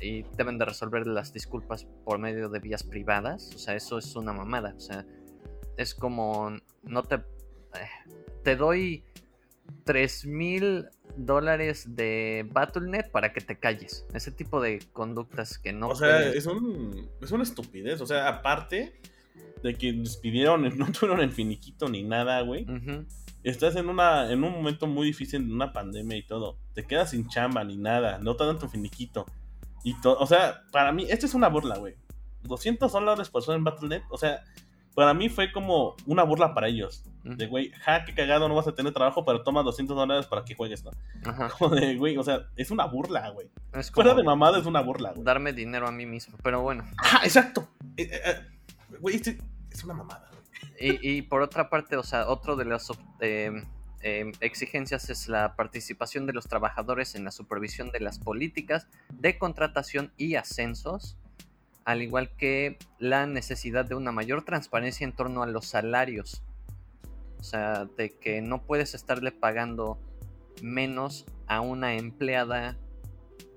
[0.00, 3.52] y deben de resolver las disculpas por medio de vías privadas.
[3.56, 4.72] O sea, eso es una mamada.
[4.76, 5.04] O sea,
[5.76, 7.16] es como, no te...
[7.16, 9.02] Eh, te doy
[9.82, 10.86] 3 mil
[11.16, 14.06] dólares de Battle.net para que te calles.
[14.14, 15.88] Ese tipo de conductas que no...
[15.88, 18.00] O sea, es, un, es una estupidez.
[18.00, 19.00] O sea, aparte
[19.62, 22.66] de que despidieron, no tuvieron el finiquito ni nada, güey
[23.42, 26.58] estás en una en un momento muy difícil en una pandemia y todo.
[26.74, 29.26] Te quedas sin chamba ni nada, no te dan tu finiquito.
[29.84, 31.94] Y o sea, para mí, esto es una burla, güey.
[32.42, 34.42] 200 dólares por en Battle.net, o sea,
[34.94, 37.04] para mí fue como una burla para ellos.
[37.22, 40.44] De, güey, ja, qué cagado, no vas a tener trabajo, pero toma 200 dólares para
[40.44, 40.92] que juegues, ¿no?
[41.58, 43.48] Como de, güey, o sea, es una burla, güey.
[43.92, 45.24] Fuera de mamada es una burla, güey.
[45.24, 46.84] Darme dinero a mí mismo, pero bueno.
[46.96, 47.68] Ah, exacto.
[47.98, 48.57] Eh, eh,
[48.92, 49.20] eh, güey,
[49.70, 50.30] es una mamada.
[50.80, 52.88] Y, por otra parte, o sea, otro de las
[53.20, 53.64] em,
[54.00, 59.38] em, exigencias es la participación de los trabajadores en la supervisión de las políticas de
[59.38, 61.16] contratación y ascensos,
[61.84, 66.42] al igual que la necesidad de una mayor transparencia en torno a los salarios.
[67.40, 69.98] O sea, de que no puedes estarle pagando
[70.62, 72.76] menos a una empleada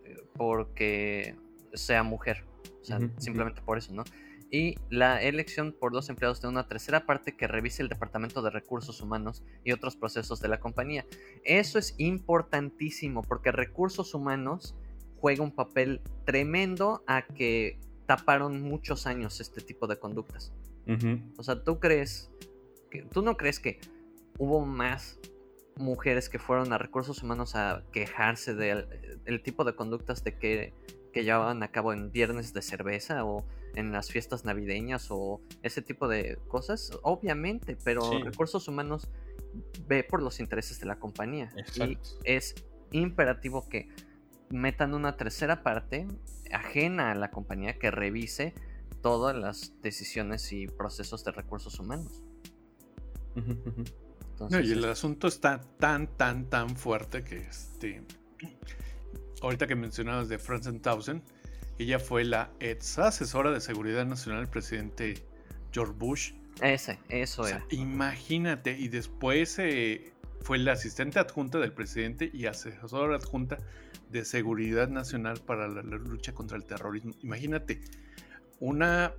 [0.05, 1.35] eh, porque
[1.73, 2.45] sea mujer.
[2.81, 4.03] O sea, simplemente por eso, ¿no?
[4.51, 8.49] Y la elección por dos empleados de una tercera parte que revise el Departamento de
[8.49, 11.05] Recursos Humanos y otros procesos de la compañía.
[11.45, 14.75] Eso es importantísimo porque recursos humanos
[15.21, 20.51] juega un papel tremendo a que taparon muchos años este tipo de conductas.
[21.37, 22.29] O sea, ¿tú crees,
[22.89, 23.79] que, tú no crees que
[24.37, 25.17] hubo más
[25.77, 30.73] mujeres que fueron a recursos humanos a quejarse del tipo de conductas de que,
[31.13, 33.45] que llevaban a cabo en viernes de cerveza o
[33.75, 39.09] en las fiestas navideñas o ese tipo de cosas, obviamente, pero recursos humanos
[39.87, 42.55] ve por los intereses de la compañía y es
[42.91, 43.89] imperativo que
[44.49, 46.07] metan una tercera parte
[46.51, 48.53] ajena a la compañía que revise
[49.01, 52.21] todas las decisiones y procesos de recursos humanos.
[54.49, 58.03] y el asunto está tan, tan, tan fuerte que este.
[59.41, 61.23] Ahorita que mencionabas de Franzen Thousand,
[61.81, 65.25] ella fue la ex asesora de seguridad nacional del presidente
[65.71, 66.33] George Bush.
[66.61, 67.65] Ese, eso era.
[67.71, 73.57] Imagínate, y después eh, fue la asistente adjunta del presidente y asesora adjunta
[74.11, 77.13] de seguridad nacional para la, lucha contra el terrorismo.
[77.23, 77.81] Imagínate,
[78.59, 79.13] una,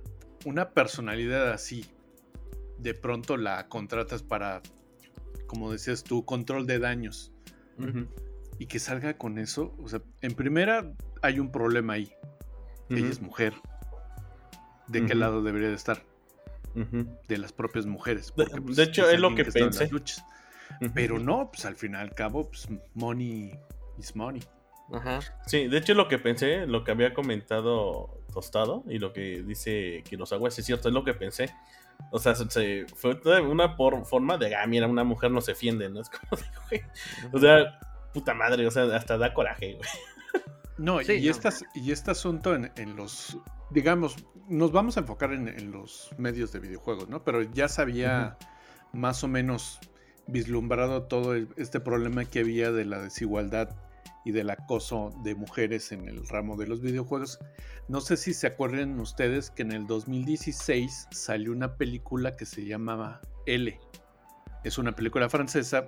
[0.45, 1.85] una personalidad así,
[2.77, 4.61] de pronto la contratas para,
[5.47, 7.31] como decías tú, control de daños.
[8.59, 10.93] Y que salga con eso, o sea, en primera
[11.23, 12.13] hay un problema ahí
[12.99, 13.53] ella es mujer.
[14.87, 16.03] ¿De qué lado debería de estar?
[17.27, 18.33] De las propias mujeres.
[18.35, 19.89] de, pues, hecho, es lo que, pensé.
[20.93, 23.53] Pero no, pues al final y al cabo, pues money
[23.97, 24.43] is money.
[24.91, 25.19] Ajá.
[25.45, 30.03] Sí, de hecho lo que pensé, lo que había comentado Tostado y lo que dice
[30.07, 31.53] que los aguas es cierto, es lo que pensé.
[32.11, 35.89] O sea, se, fue una por forma de, ah, mira, una mujer no se defiende,
[35.89, 36.01] ¿no?
[36.01, 36.81] Es como, güey.
[37.31, 37.79] O sea,
[38.13, 39.89] puta madre, o sea, hasta da coraje, güey.
[40.77, 43.37] No, y, Estas, y este asunto en, los,
[43.69, 44.15] digamos,
[44.47, 47.23] nos vamos a enfocar en, los medios de videojuegos, ¿no?
[47.23, 48.37] Pero ya se había
[48.91, 49.79] más o menos
[50.27, 53.75] vislumbrado todo este problema que había de la desigualdad
[54.25, 57.39] y del acoso de mujeres en el ramo de los videojuegos.
[57.87, 62.65] No sé si se acuerdan ustedes que en el 2016 salió una película que se
[62.65, 63.77] llamaba L.
[64.63, 65.85] Es una película francesa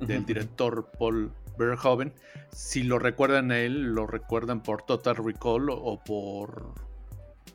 [0.00, 2.14] del director Paul Verhoeven.
[2.52, 6.74] Si lo recuerdan a él, lo recuerdan por Total Recall o por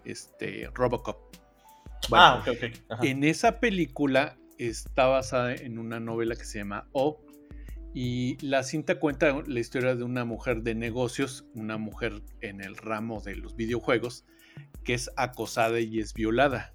[0.06, 1.36] este Robocop.
[2.12, 2.56] ah, ok,
[2.89, 3.04] ok.
[3.04, 7.22] En esa película está basada en una novela que se llama O.
[7.95, 12.76] Y la cinta cuenta la historia de una mujer de negocios, una mujer en el
[12.76, 14.26] ramo de los videojuegos,
[14.84, 16.74] que es acosada y es violada.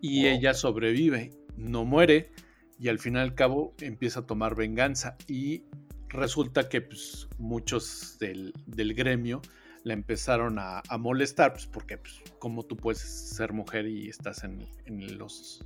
[0.00, 2.30] Y ella sobrevive, no muere,
[2.78, 5.16] y al fin y al cabo empieza a tomar venganza.
[5.26, 5.64] Y
[6.12, 8.52] resulta que pues, muchos del,
[8.94, 9.42] gremio
[9.84, 14.66] la empezaron a, molestar, pues porque pues, como tú puedes ser mujer y estás en,
[14.86, 15.64] en los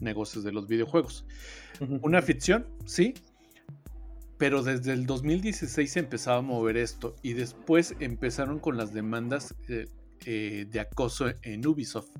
[0.00, 1.24] negocios de los videojuegos.
[2.02, 3.14] Una ficción, sí,
[4.38, 9.54] pero desde el 2016 se empezaba a mover esto y después empezaron con las demandas
[9.68, 9.86] eh,
[10.26, 12.10] eh, de acoso en Ubisoft.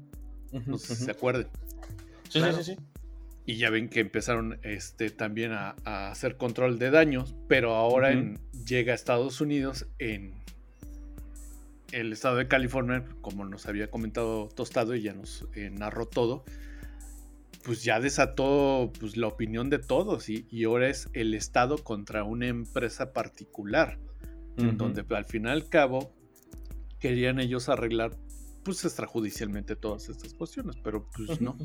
[0.67, 1.49] no sé si se acuerdan.
[2.29, 2.77] Sí, sí, sí,
[3.47, 5.77] Y ya ven que empezaron este, también a,
[6.11, 8.13] hacer control de daños, pero ahora
[8.67, 10.35] llega a Estados Unidos en
[11.93, 16.45] el estado de California, como nos había comentado Tostado y ya nos eh, narró todo
[17.67, 22.47] pues ya desató pues, la opinión de todos y, ahora es el Estado contra una
[22.47, 23.99] empresa particular,
[24.57, 26.15] donde al fin y al cabo
[27.01, 28.17] querían ellos arreglar
[28.63, 31.59] pues extrajudicialmente todas estas cuestiones, pero pues no.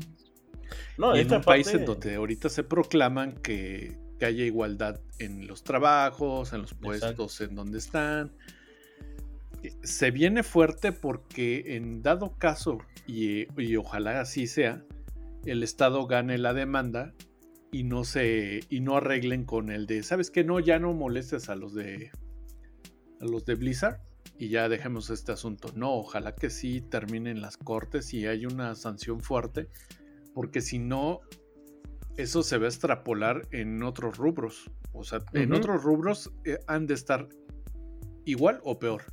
[0.98, 6.52] No en un país en donde ahorita se proclaman que, haya igualdad en los trabajos,
[6.52, 8.30] en los puestos en donde están.
[9.82, 14.84] Se viene fuerte porque en dado caso, y, y ojalá así sea,
[15.44, 17.14] el Estado gane la demanda
[17.72, 20.44] y no se y no arreglen con el de, ¿sabes qué?
[20.44, 22.12] No, ya no molestes a los de
[23.20, 24.00] a los de Blizzard
[24.38, 25.72] y ya dejemos este asunto.
[25.74, 29.68] No, ojalá que sí terminen las cortes y hay una sanción fuerte,
[30.34, 31.20] porque si no
[32.16, 34.70] eso se va a extrapolar en otros rubros.
[34.92, 37.28] O sea, en otros rubros eh, han de estar
[38.24, 39.04] igual o peor.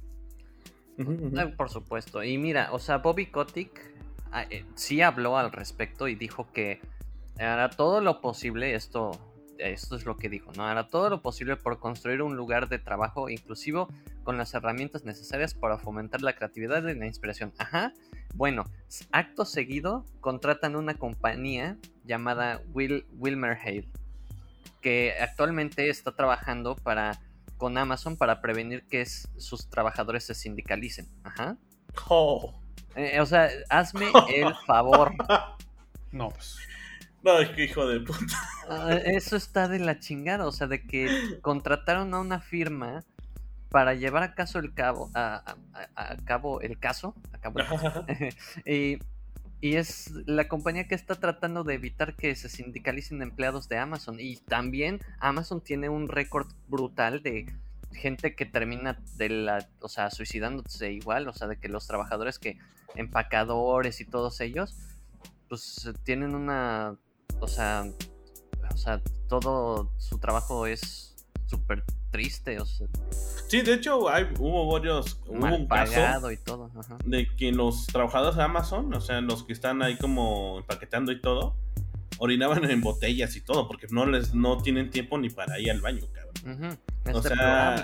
[1.58, 2.22] por supuesto.
[2.24, 3.90] Y mira, o sea, Bobby Kotick
[4.32, 6.82] Ah, eh, sí habló al respecto y dijo que
[7.40, 9.12] hará todo lo posible, esto,
[9.60, 10.66] esto es lo que dijo, ¿no?
[10.66, 13.88] Hará todo lo posible por construir un lugar de trabajo inclusivo
[14.24, 17.54] con las herramientas necesarias para fomentar la creatividad y la inspiración.
[17.58, 17.94] Ajá.
[18.36, 18.66] Bueno,
[19.12, 23.88] acto seguido contratan una compañía llamada Will, Wilmer Hale,
[24.82, 27.20] que actualmente está trabajando para,
[27.58, 31.08] con Amazon para prevenir que sus trabajadores se sindicalicen.
[31.24, 31.58] Ajá.
[32.08, 32.62] Oh.
[32.96, 35.14] Eh, o sea, hazme el favor.
[36.12, 36.58] No, pues.
[37.24, 38.36] No, es que hijo de puta.
[38.70, 43.04] Ah, eso está de la chingada, o sea, de que contrataron a una firma
[43.70, 45.56] para llevar a caso el cabo, a,
[46.26, 47.14] cabo el caso,
[48.66, 48.98] y,
[49.62, 54.20] y, es la compañía que está tratando de evitar que se sindicalicen empleados de Amazon.
[54.20, 57.54] Y también Amazon tiene un récord brutal de
[57.92, 62.40] gente que termina de la, o sea, suicidándose igual, o sea, de que los trabajadores
[62.40, 62.58] que
[62.96, 64.76] empacadores y todos ellos,
[65.48, 66.98] pues tienen una,
[67.40, 67.86] o sea,
[68.72, 71.16] o sea, todo su trabajo es
[71.48, 72.88] súper triste, o sea.
[73.48, 76.70] Sí, de hecho hay, hubo varios, hubo un pagado y todo,
[77.06, 81.20] de que los trabajadores de Amazon, o sea, los que están ahí como empaquetando y
[81.20, 81.56] todo,
[82.20, 85.82] orinaban en botellas y todo, porque no les, no tienen tiempo ni para ir al
[85.82, 86.80] baño, cabrón.
[87.14, 87.84] o sea,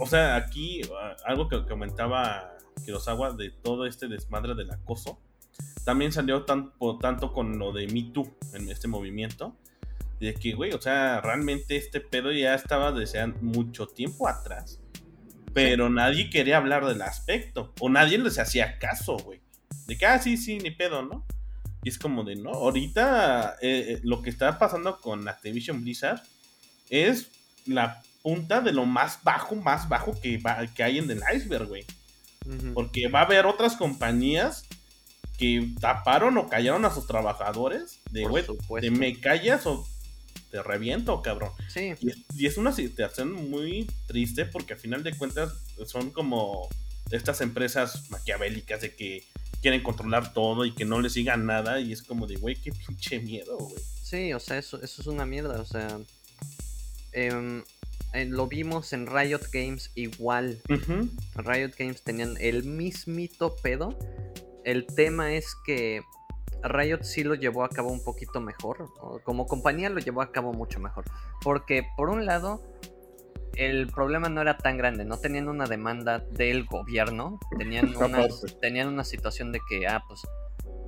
[0.00, 5.18] o sea, aquí ah, algo que comentaba Kurosawa de todo este desmadre del acoso.
[5.84, 9.56] También salió tan, tanto con lo de Me Too en este movimiento.
[10.20, 14.80] De que, güey, o sea, realmente este pedo ya estaba deseando mucho tiempo atrás.
[15.52, 17.72] Pero nadie quería hablar del aspecto.
[17.80, 19.40] O nadie les hacía caso, güey.
[19.86, 21.26] De que, ah, sí, sí, ni pedo, ¿no?
[21.82, 26.22] Y es como de, no, ahorita eh, eh, lo que está pasando con Activision Blizzard
[26.88, 27.30] es
[27.66, 30.42] la punta de lo más bajo, más bajo que,
[30.74, 31.84] que hay en el iceberg, güey.
[32.74, 34.66] Porque va a haber otras compañías
[35.38, 38.00] que taparon o callaron a sus trabajadores.
[38.10, 38.44] De, güey,
[38.80, 39.86] te me callas o
[40.50, 41.50] te reviento, cabrón.
[41.68, 41.94] Sí.
[42.36, 45.52] Y, es una situación muy triste porque a final de cuentas
[45.86, 46.68] son como
[47.10, 49.24] estas empresas maquiavélicas de que
[49.60, 51.80] quieren controlar todo y que no les sigan nada.
[51.80, 53.82] Y es como de, güey, qué pinche miedo, güey.
[54.02, 55.60] Sí, o sea, eso, eso es una mierda.
[55.60, 55.98] O sea,
[57.12, 57.62] eh,
[58.28, 60.60] lo vimos en Riot Games igual.
[61.34, 63.98] Riot Games tenían el mismito pedo.
[64.64, 66.02] El tema es que
[66.62, 68.88] Riot sí lo llevó a cabo un poquito mejor.
[69.22, 71.04] Como compañía lo llevó a cabo mucho mejor.
[71.42, 72.62] Porque por un lado,
[73.56, 75.04] el problema no era tan grande.
[75.04, 77.38] No tenían una demanda del gobierno.
[77.58, 78.26] Tenían una,
[78.60, 80.22] tenían una situación de que, ah, pues,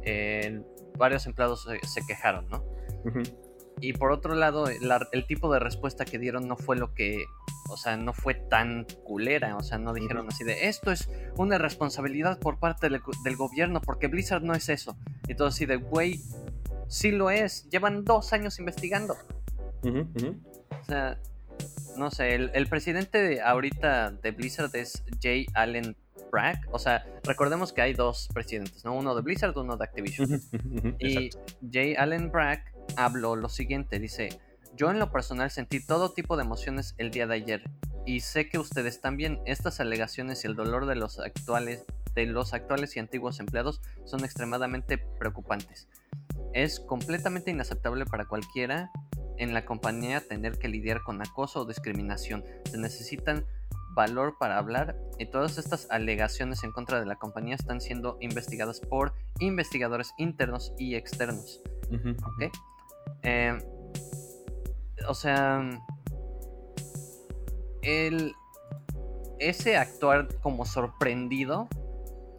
[0.05, 0.63] eh,
[0.97, 2.65] varios empleados se, quejaron, ¿no?
[3.81, 7.27] Y por otro lado, el tipo de respuesta que dieron no fue lo que,
[7.69, 11.59] o sea, no fue tan culera, o sea, no dijeron así de, esto es una
[11.59, 14.97] responsabilidad por parte del, gobierno, porque Blizzard no es eso.
[15.29, 16.21] Y todo así de, güey,
[16.89, 19.15] sí lo es, llevan dos años investigando.
[19.85, 21.19] O sea,
[21.99, 25.97] no sé, el, presidente de ahorita de Blizzard es Jay Allen
[26.33, 26.61] Bragg.
[26.71, 28.95] O sea, recordemos que hay dos presidentes, ¿no?
[28.95, 30.41] Uno de Blizzard, uno de Activision.
[30.99, 31.29] y
[31.71, 34.41] Jay Allen Bragg habló lo siguiente, dice,
[34.75, 37.71] yo en lo personal sentí todo tipo de emociones el día de ayer
[38.05, 39.41] y sé que ustedes también.
[39.47, 41.85] Estas alegaciones y el dolor de los actuales
[42.15, 45.87] de los actuales y antiguos empleados son extremadamente preocupantes.
[46.55, 48.91] Es completamente inaceptable para cualquiera
[49.37, 52.43] en la compañía tener que lidiar con acoso o discriminación.
[52.65, 53.45] Se necesitan
[53.95, 58.81] valor para hablar y todas estas alegaciones en contra de la compañía están siendo investigadas
[58.81, 61.61] por investigadores internos y externos.
[63.23, 63.59] Eh,
[65.09, 65.63] o sea,
[67.83, 68.35] el,
[69.39, 71.69] ese actuar como sorprendido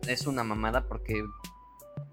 [0.08, 1.24] es una mamada porque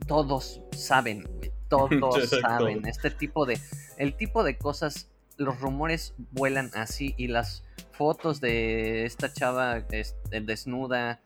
[0.06, 1.28] todos saben,
[1.68, 3.58] todos saben, este tipo de,
[3.98, 10.40] el tipo de cosas, los rumores vuelan así y las fotos de esta chava este,
[10.40, 11.20] desnuda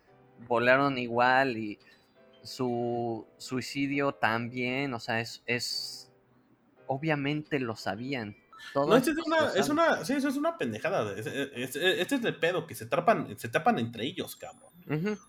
[0.47, 1.79] volaron igual y
[2.43, 6.08] su suicidio también, o sea, es, es
[6.89, 8.37] obviamente lo sabían.
[8.75, 11.17] no, es una, es una, sí, eso es una pendejada.
[11.17, 14.73] Este es, el pedo, que se tapan, se tapan entre ellos, cabrón.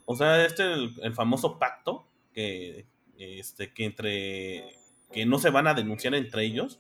[0.06, 2.88] O sea, este el, el famoso pacto que,
[3.18, 4.78] este, que entre,
[5.12, 6.80] que no se van a denunciar entre ellos.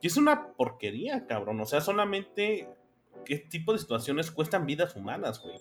[0.00, 1.60] Y es una porquería, cabrón.
[1.60, 2.68] O sea, solamente
[3.24, 5.58] qué tipo de situaciones cuestan vidas humanas, güey.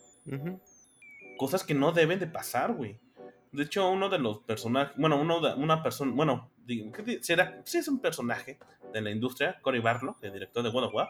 [1.38, 3.00] Cosas que no deben de pasar, güey.
[3.52, 6.52] De hecho, uno de los personajes, bueno, uno de, una persona, bueno,
[7.22, 8.60] será, si es un personaje
[8.94, 11.10] de la industria, Cory Barlow, el director de God of War,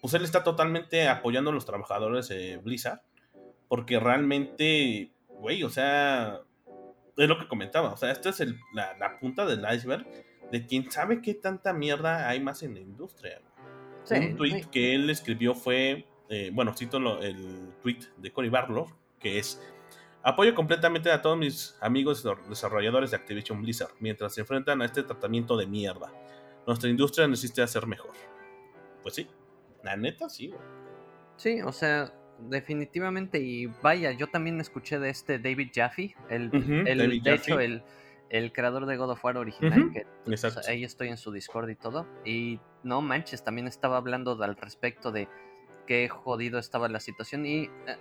[0.00, 3.00] pues él está totalmente apoyando a los trabajadores de Blizzard,
[3.68, 6.40] porque realmente, güey, o sea,
[7.16, 8.42] es lo que comentaba, o sea, esta es
[8.72, 10.06] la, punta del iceberg
[10.52, 13.40] de quién sabe qué tanta mierda hay más en la industria.
[14.10, 18.86] un tweet que él escribió fue, eh, bueno, cito el tweet de Cory Barlow,
[19.18, 19.60] que es
[20.22, 25.02] Apoyo completamente a todos mis amigos desarrolladores de Activision Blizzard mientras se enfrentan a este
[25.02, 26.12] tratamiento de mierda.
[26.66, 28.12] Nuestra industria necesita ser mejor.
[29.02, 29.28] Pues sí,
[29.82, 30.52] la neta sí.
[31.36, 37.34] Sí, o sea, definitivamente y vaya, yo también escuché de este David Jaffe, el, de
[37.34, 40.04] hecho el, creador de God of War original, que
[40.68, 45.12] ahí estoy en su Discord y todo, y no manches, también estaba hablando al respecto
[45.12, 45.28] de
[45.86, 47.96] qué jodido estaba la situación y eh,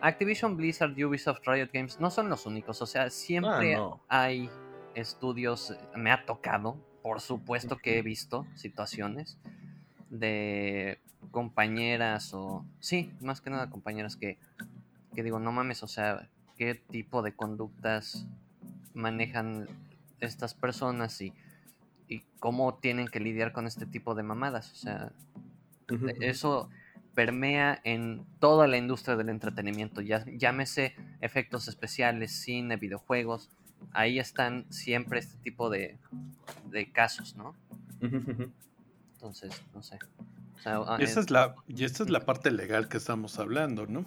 [0.00, 4.50] Activision Blizzard, Ubisoft, Riot Games no son los únicos, o sea, siempre ah, hay
[4.94, 9.38] estudios, me ha tocado, por supuesto que he visto situaciones
[10.10, 10.98] de
[11.30, 14.38] compañeras o sí, más que nada compañeras que,
[15.14, 18.26] que digo, no mames, o sea, qué tipo de conductas
[18.94, 19.68] manejan
[20.20, 21.32] estas personas y,
[22.08, 25.12] y cómo tienen que lidiar con este tipo de mamadas, o sea,
[26.20, 26.68] eso
[27.16, 33.48] permea en toda la industria del entretenimiento, ya, llámese efectos especiales, cine, videojuegos,
[33.92, 35.96] ahí están siempre este tipo de,
[36.70, 37.54] de casos, ¿no?
[39.14, 39.98] Entonces, no sé.
[40.98, 44.04] y, esa es la, y esta es la parte legal que estamos hablando, ¿no?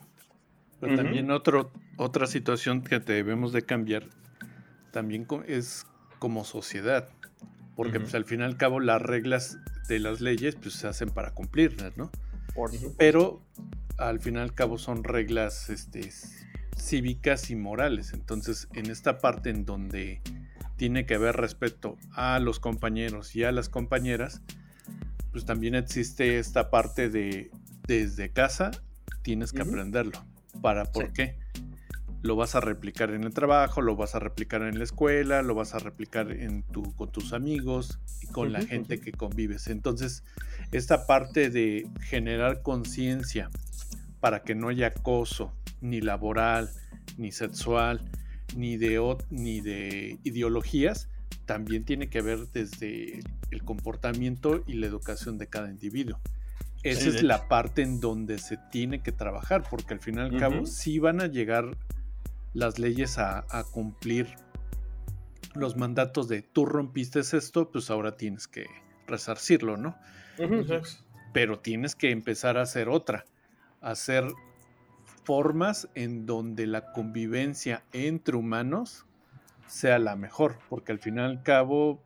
[0.80, 4.06] Pero también otro, otra situación que debemos de cambiar
[4.92, 5.88] también es
[6.20, 7.10] como sociedad,
[7.76, 9.58] porque pues, al fin y al cabo las reglas
[9.88, 12.12] de las leyes pues se hacen para cumplirlas, ¿no?
[12.98, 13.42] Pero
[13.98, 16.10] al fin y al cabo son reglas este,
[16.78, 18.14] cívicas y morales.
[18.14, 20.22] Entonces, en esta parte en donde
[20.78, 24.42] tiene que haber respeto a los compañeros y a las compañeras,
[25.32, 27.52] pues también existe esta parte de
[27.88, 28.72] desde casa
[29.22, 30.24] tienes que aprenderlo.
[30.62, 31.38] ¿Para por qué?
[32.22, 35.56] Lo vas a replicar en el trabajo, lo vas a replicar en la escuela, lo
[35.56, 39.68] vas a replicar en tu, con tus amigos y con la gente que convives.
[39.68, 40.24] Entonces,
[40.72, 43.50] esta parte de generar conciencia
[44.20, 46.70] para que no haya acoso, ni laboral,
[47.18, 48.02] ni sexual,
[48.56, 51.10] ni de, ni de ideologías,
[51.46, 56.20] también tiene que ver desde el comportamiento y la educación de cada individuo.
[56.84, 60.38] Esa es la parte en donde se tiene que trabajar, porque al fin y al
[60.40, 61.78] cabo sí van a llegar
[62.60, 64.36] las leyes a, a, cumplir
[65.56, 68.68] los mandatos de tú rompiste esto, pues ahora tienes que
[69.08, 69.98] resarcirlo, ¿no?
[71.34, 73.26] Pero tienes que empezar a hacer otra,
[73.82, 74.26] hacer
[75.24, 79.06] formas en donde la convivencia entre humanos
[79.68, 82.04] sea la mejor, porque al fin y al cabo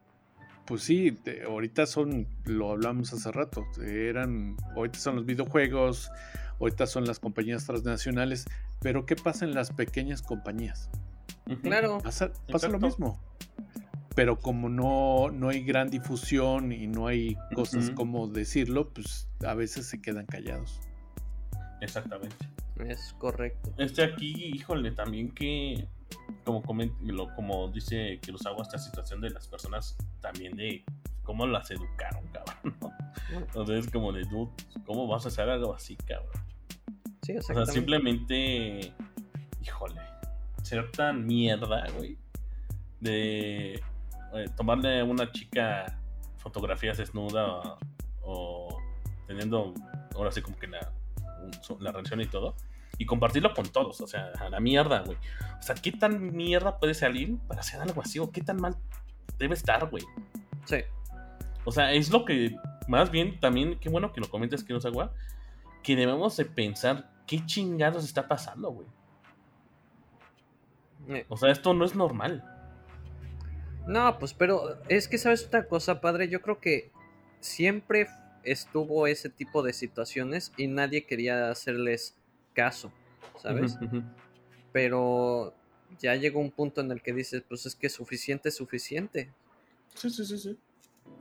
[0.65, 6.09] Pues sí, ahorita son, lo hablamos hace rato, eran, ahorita son los videojuegos,
[6.63, 8.45] ahorita son las compañías transnacionales,
[8.81, 10.89] pero ¿qué pasa en las pequeñas compañías?
[11.61, 11.99] Claro.
[11.99, 13.19] Pasa, pasa lo mismo.
[14.15, 19.55] Pero como no, no hay gran difusión y no hay cosas como decirlo, pues a
[19.55, 20.79] veces se quedan callados.
[21.81, 22.47] Exactamente.
[22.87, 23.73] Es correcto.
[23.77, 25.87] Este aquí, híjole, también que
[26.43, 30.83] como, como dice Kurosawa, esta situación de las personas también de
[31.23, 32.75] cómo las educaron, cabrón.
[33.31, 34.23] Entonces, como de,
[34.85, 36.31] ¿cómo vas a hacer algo así, cabrón?
[37.23, 38.93] Sí, o sea, simplemente,
[39.61, 40.01] híjole,
[40.61, 42.17] ser tan mierda, güey,
[42.99, 43.75] de
[44.33, 45.97] eh, tomarle a una chica
[46.37, 47.77] fotografías desnuda
[48.21, 48.77] o,
[49.25, 49.73] teniendo,
[50.15, 50.91] ahora sí, como que la,
[51.79, 52.55] la relación y todo
[52.97, 54.01] y compartirlo con todos.
[54.01, 55.17] O sea, a la mierda, güey.
[55.59, 58.19] O sea, ¿qué tan mierda puede salir para hacer algo así?
[58.19, 58.75] ¿O qué tan mal
[59.37, 60.03] debe estar, güey?
[60.65, 60.77] Sí.
[61.65, 62.55] O sea, es lo que,
[62.87, 65.13] más bien, también, qué bueno que lo comentes, que nos agua,
[65.81, 68.87] que debemos de pensar qué chingados está pasando, güey.
[71.27, 72.43] O sea, esto no es normal.
[73.87, 76.29] No, pues, pero es que, ¿sabes otra cosa, padre?
[76.29, 76.91] Yo creo que
[77.41, 78.07] siempre
[78.43, 82.15] estuvo ese tipo de situaciones y nadie quería hacerles
[82.53, 82.91] caso,
[83.41, 83.77] ¿sabes?
[84.71, 85.53] Pero
[85.99, 89.31] ya llegó un punto en el que dices, pues es que suficiente es suficiente.
[89.95, 90.57] Sí, sí, sí, sí.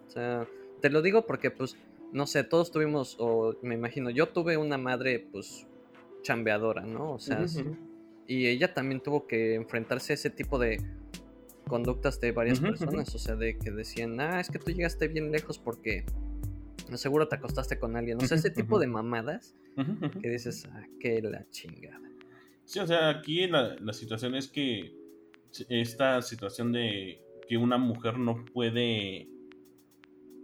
[0.06, 0.46] O sea,
[0.80, 1.76] te lo digo porque, pues,
[2.12, 5.66] no sé, todos tuvimos, o me imagino, yo tuve una madre, pues,
[6.22, 7.12] chambeadora, ¿no?
[7.12, 7.44] O sea,
[8.26, 10.82] y ella también tuvo que enfrentarse a ese tipo de
[11.66, 15.30] conductas de varias personas, o sea, de que decían, ah, es que tú llegaste bien
[15.30, 16.04] lejos porque
[16.94, 19.54] seguro te acostaste con alguien, o sea, ese tipo de mamadas
[20.20, 22.10] que dices, ah, qué la chingada.
[22.64, 24.94] Sí, o sea, aquí la, la situación es que
[25.68, 29.28] esta situación de que una mujer no puede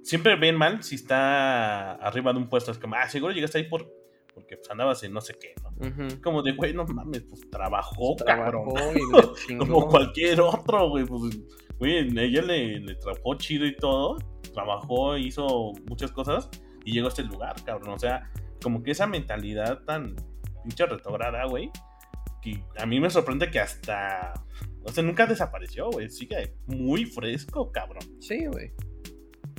[0.03, 2.71] siempre ven mal si está arriba de un puesto.
[2.71, 3.93] Es como, ah, seguro llegaste ahí por
[4.39, 6.23] porque pues, andabas en no sé qué, ¿no?
[6.23, 8.69] Como de, güey, no mames, pues trabajó, cabrón.
[9.59, 11.05] como cualquier otro, güey.
[11.05, 11.39] Pues,
[11.79, 14.17] güey, ella le, le trabajó chido y todo.
[14.55, 16.49] Trabajó, hizo muchas cosas
[16.85, 17.95] y llegó a este lugar, cabrón.
[17.95, 18.31] O sea,
[18.63, 20.15] como que esa mentalidad tan
[20.63, 21.71] pinche retrograda, güey,
[22.43, 24.33] que a mí me sorprende que hasta,
[24.85, 28.05] o sea, nunca desapareció, güey, sigue muy fresco, cabrón.
[28.21, 28.73] Sí, güey.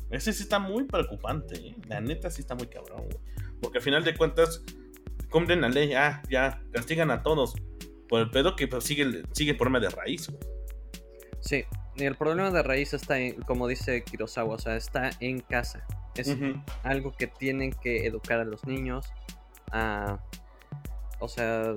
[0.10, 1.76] Ese sí está muy preocupante, ¿eh?
[1.88, 3.20] la neta sí está muy cabrón, güey.
[3.62, 4.64] Porque al final de cuentas,
[5.30, 7.56] cumplen la ley, ah, ya, castigan a todos.
[8.08, 10.32] Por el pedo que pues, sigue, sigue el problema de raíz.
[11.42, 11.64] Sí,
[11.96, 15.86] y el problema de raíz está, como dice Kirosawa, o sea, está en casa.
[16.16, 16.36] Es
[16.84, 19.06] algo que tienen que educar a los niños.
[19.72, 20.20] A,
[21.20, 21.76] o sea,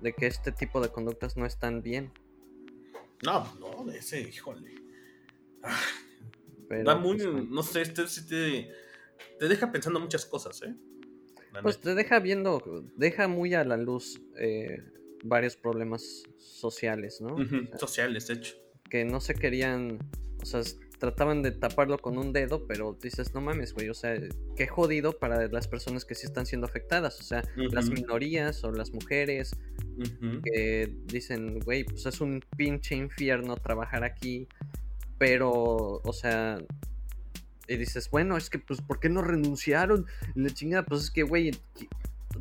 [0.00, 2.12] de que este tipo de conductas no están bien.
[3.22, 4.74] No, no, de ese, híjole.
[6.84, 8.72] da muy, pues, no sé, este, te,
[9.38, 10.74] te, deja pensando muchas cosas, ¿eh?
[11.62, 12.62] pues te deja viendo,
[12.96, 14.82] deja muy a la luz eh,
[15.24, 17.36] varios problemas sociales, ¿no?
[17.78, 18.56] sociales, de hecho.
[18.90, 19.98] Que no se querían,
[20.42, 20.62] o sea,
[20.98, 24.18] trataban de taparlo con un dedo, pero dices, no mames, güey, o sea,
[24.56, 28.72] qué jodido para las personas que sí están siendo afectadas, o sea, las minorías o
[28.72, 29.56] las mujeres
[30.44, 34.48] que dicen, güey, pues es un pinche infierno trabajar aquí,
[35.18, 35.52] pero,
[36.02, 36.58] o sea,
[37.68, 40.06] y dices, bueno, es que, pues, ¿por qué no renunciaron?
[40.34, 41.52] Y la chingada, pues es que, güey,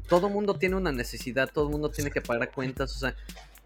[0.07, 3.15] todo mundo tiene una necesidad, todo mundo tiene que pagar cuentas, o sea,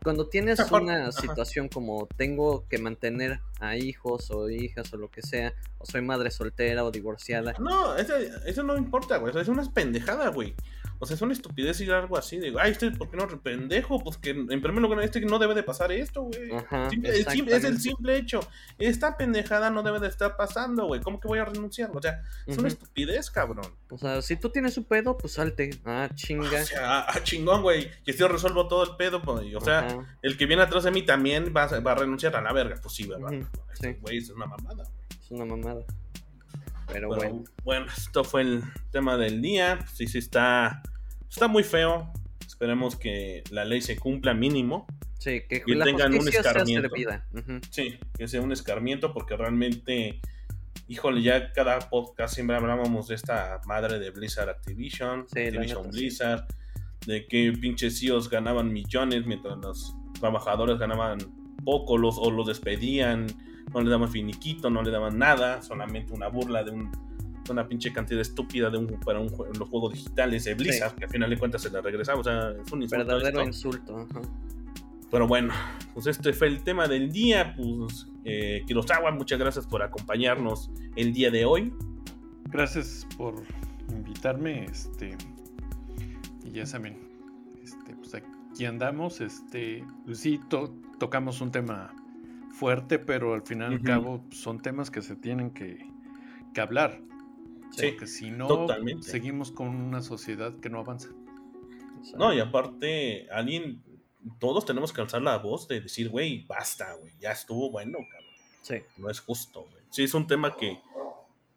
[0.04, 5.22] cuando tienes una situación como tengo que mantener a hijos o hijas o lo que
[5.22, 7.54] sea, o soy madre soltera o divorciada.
[7.60, 9.38] No, eso, eso no importa, güey.
[9.38, 10.56] es una pendejada, güey.
[11.02, 14.04] O sea, es una estupidez ir algo así de, ay, este, ¿por qué no pendejo?
[14.04, 16.52] Pues que en primer lugar, este no debe de pasar esto, güey.
[17.02, 18.42] es el simple hecho.
[18.78, 21.00] Esta pendejada no debe de estar pasando, güey.
[21.00, 21.92] ¿Cómo que voy a renunciar?
[21.94, 23.66] O sea, es una estupidez, cabrón.
[23.90, 25.70] O sea, si tú tienes un pedo, pues salte.
[25.86, 26.62] Ah, chinga.
[26.62, 27.90] O sea, ah, chingón, güey.
[28.04, 29.56] Que yo resuelvo todo el pedo, pues.
[29.56, 32.52] O sea, el que viene atrás de mí también va, va, a renunciar a la
[32.52, 32.76] verga.
[32.82, 33.48] Pues sí, ¿verdad?
[33.82, 33.96] Sí.
[34.02, 34.84] Güey, es una mamada.
[35.22, 35.86] Es una mamada.
[36.92, 37.86] Pero bueno, bueno.
[37.96, 39.80] esto fue el tema del día.
[39.94, 40.82] Sí, sí, está,
[41.30, 42.12] está muy feo.
[42.46, 44.88] Esperemos que la ley se cumpla mínimo.
[45.20, 46.90] Sí, que, la tengan un escarmiento.
[47.72, 50.22] Sí, que sea un escarmiento porque realmente,
[50.88, 56.46] híjole, ya cada podcast siempre hablábamos de esta madre de Blizzard Activision, Activision Blizzard,
[57.06, 61.18] de que pinches CEOs ganaban millones mientras los trabajadores ganaban
[61.64, 63.28] poco los, o los despedían
[63.74, 66.72] no le daban finiquito, no le daban nada, solamente una burla de
[67.50, 71.10] una pinche cantidad estúpida de un, para un, los juegos digitales de Blizzard, que al
[71.10, 72.20] final de cuentas se le regresaba.
[72.20, 73.06] O sea, es un insulto.
[73.06, 74.08] Verdadero insulto.
[75.10, 75.52] Pero bueno,
[75.96, 77.56] pues este fue el tema del día.
[77.56, 81.74] Pues eh, Kurosawa, muchas gracias por acompañarnos el día de hoy.
[82.52, 83.44] Gracias por
[83.90, 84.66] invitarme.
[84.66, 85.18] Este,
[86.46, 87.09] y ya saben,
[88.60, 89.22] aquí andamos.
[89.22, 90.38] Este, pues sí,
[91.00, 91.96] tocamos un tema
[92.52, 95.80] fuerte, pero al final y al cabo son temas que se tienen que,
[96.54, 97.00] que hablar.
[97.72, 98.68] Sí, porque si no,
[99.00, 101.08] seguimos con una sociedad que no avanza.
[102.18, 103.82] No, y aparte, alguien,
[104.40, 108.30] todos tenemos que alzar la voz de decir, güey, basta, güey, ya estuvo bueno, cabrón.
[108.62, 108.76] Sí.
[108.98, 109.84] No es justo, güey.
[109.90, 110.82] Sí, es un tema que,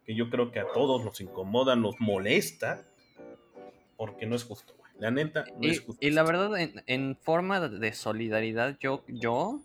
[0.05, 2.85] que yo creo que a todos nos incomoda, nos molesta,
[3.97, 4.73] porque no es justo.
[5.03, 5.97] La neta, no y, es justo.
[5.99, 9.61] Y la verdad, en, en, forma de solidaridad, yo, yo,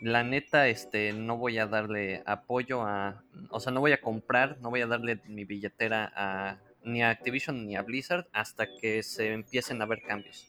[0.00, 4.58] la neta, este, no voy a darle apoyo a, o sea, no voy a comprar,
[4.60, 9.04] no voy a darle mi billetera a ni a Activision ni a Blizzard hasta que
[9.04, 10.48] se empiecen a ver cambios.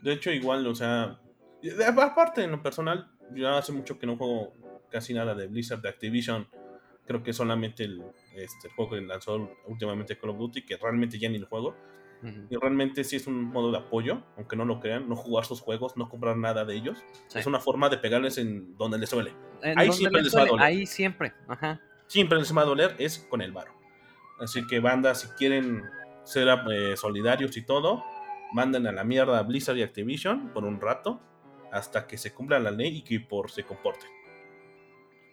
[0.00, 1.20] De hecho, igual, o sea,
[1.94, 4.54] aparte en lo personal, yo hace mucho que no juego
[4.90, 6.48] casi nada de Blizzard, de Activision.
[7.06, 8.02] Creo que solamente el,
[8.34, 11.76] este, juego que lanzó últimamente Call of Duty, que realmente ya ni lo juego.
[12.50, 15.60] Y realmente sí es un modo de apoyo, aunque no lo crean, no jugar sus
[15.60, 17.02] juegos, no comprar nada de ellos.
[17.34, 19.34] Es una forma de pegarles en donde les suele.
[19.76, 20.64] ahí siempre les, va a doler.
[20.64, 21.80] Ahí siempre, ajá.
[22.06, 23.72] Siempre les va a doler, es con el varo.
[24.38, 25.82] Así que banda, si quieren
[26.24, 28.04] ser eh, solidarios y todo,
[28.52, 31.20] manden a la mierda a Blizzard y Activision por un rato
[31.72, 34.10] hasta que se cumpla la ley y que por se comporten.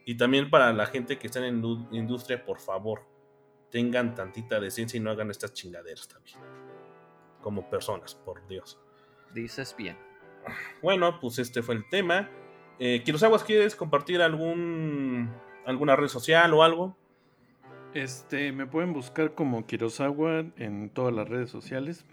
[0.06, 3.06] Y también para la gente que está en industria, por favor,
[3.70, 6.40] tengan tantita decencia y no hagan estas chingaderas también.
[7.42, 8.80] Como personas, por Dios.
[9.34, 9.98] Dices bien.
[10.82, 12.30] Bueno, pues este fue el tema.
[12.80, 15.30] Eh, Aguas, ¿quieres compartir algún
[15.66, 16.98] alguna red social o algo?
[17.94, 22.06] Este, me pueden buscar como Kirosawa en todas las redes sociales.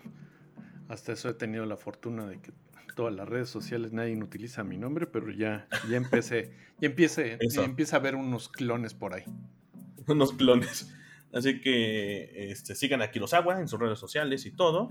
[0.88, 2.52] Hasta eso he tenido la fortuna de que
[2.94, 7.62] todas las redes sociales nadie utiliza mi nombre, pero ya, ya empecé, ya empiece, ya
[7.62, 9.24] empieza a haber unos clones por ahí.
[10.08, 10.94] Unos clones.
[11.32, 14.88] Así que este, sigan a Kirosawa en sus redes sociales y todo.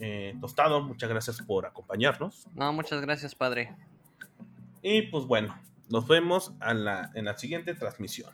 [0.00, 2.46] Eh, Tostado, muchas gracias por acompañarnos.
[2.54, 3.74] No, muchas gracias, padre.
[4.82, 8.32] Y pues bueno, nos vemos en la siguiente transmisión.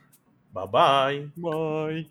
[0.53, 1.33] Bye bye.
[1.37, 2.11] Bye.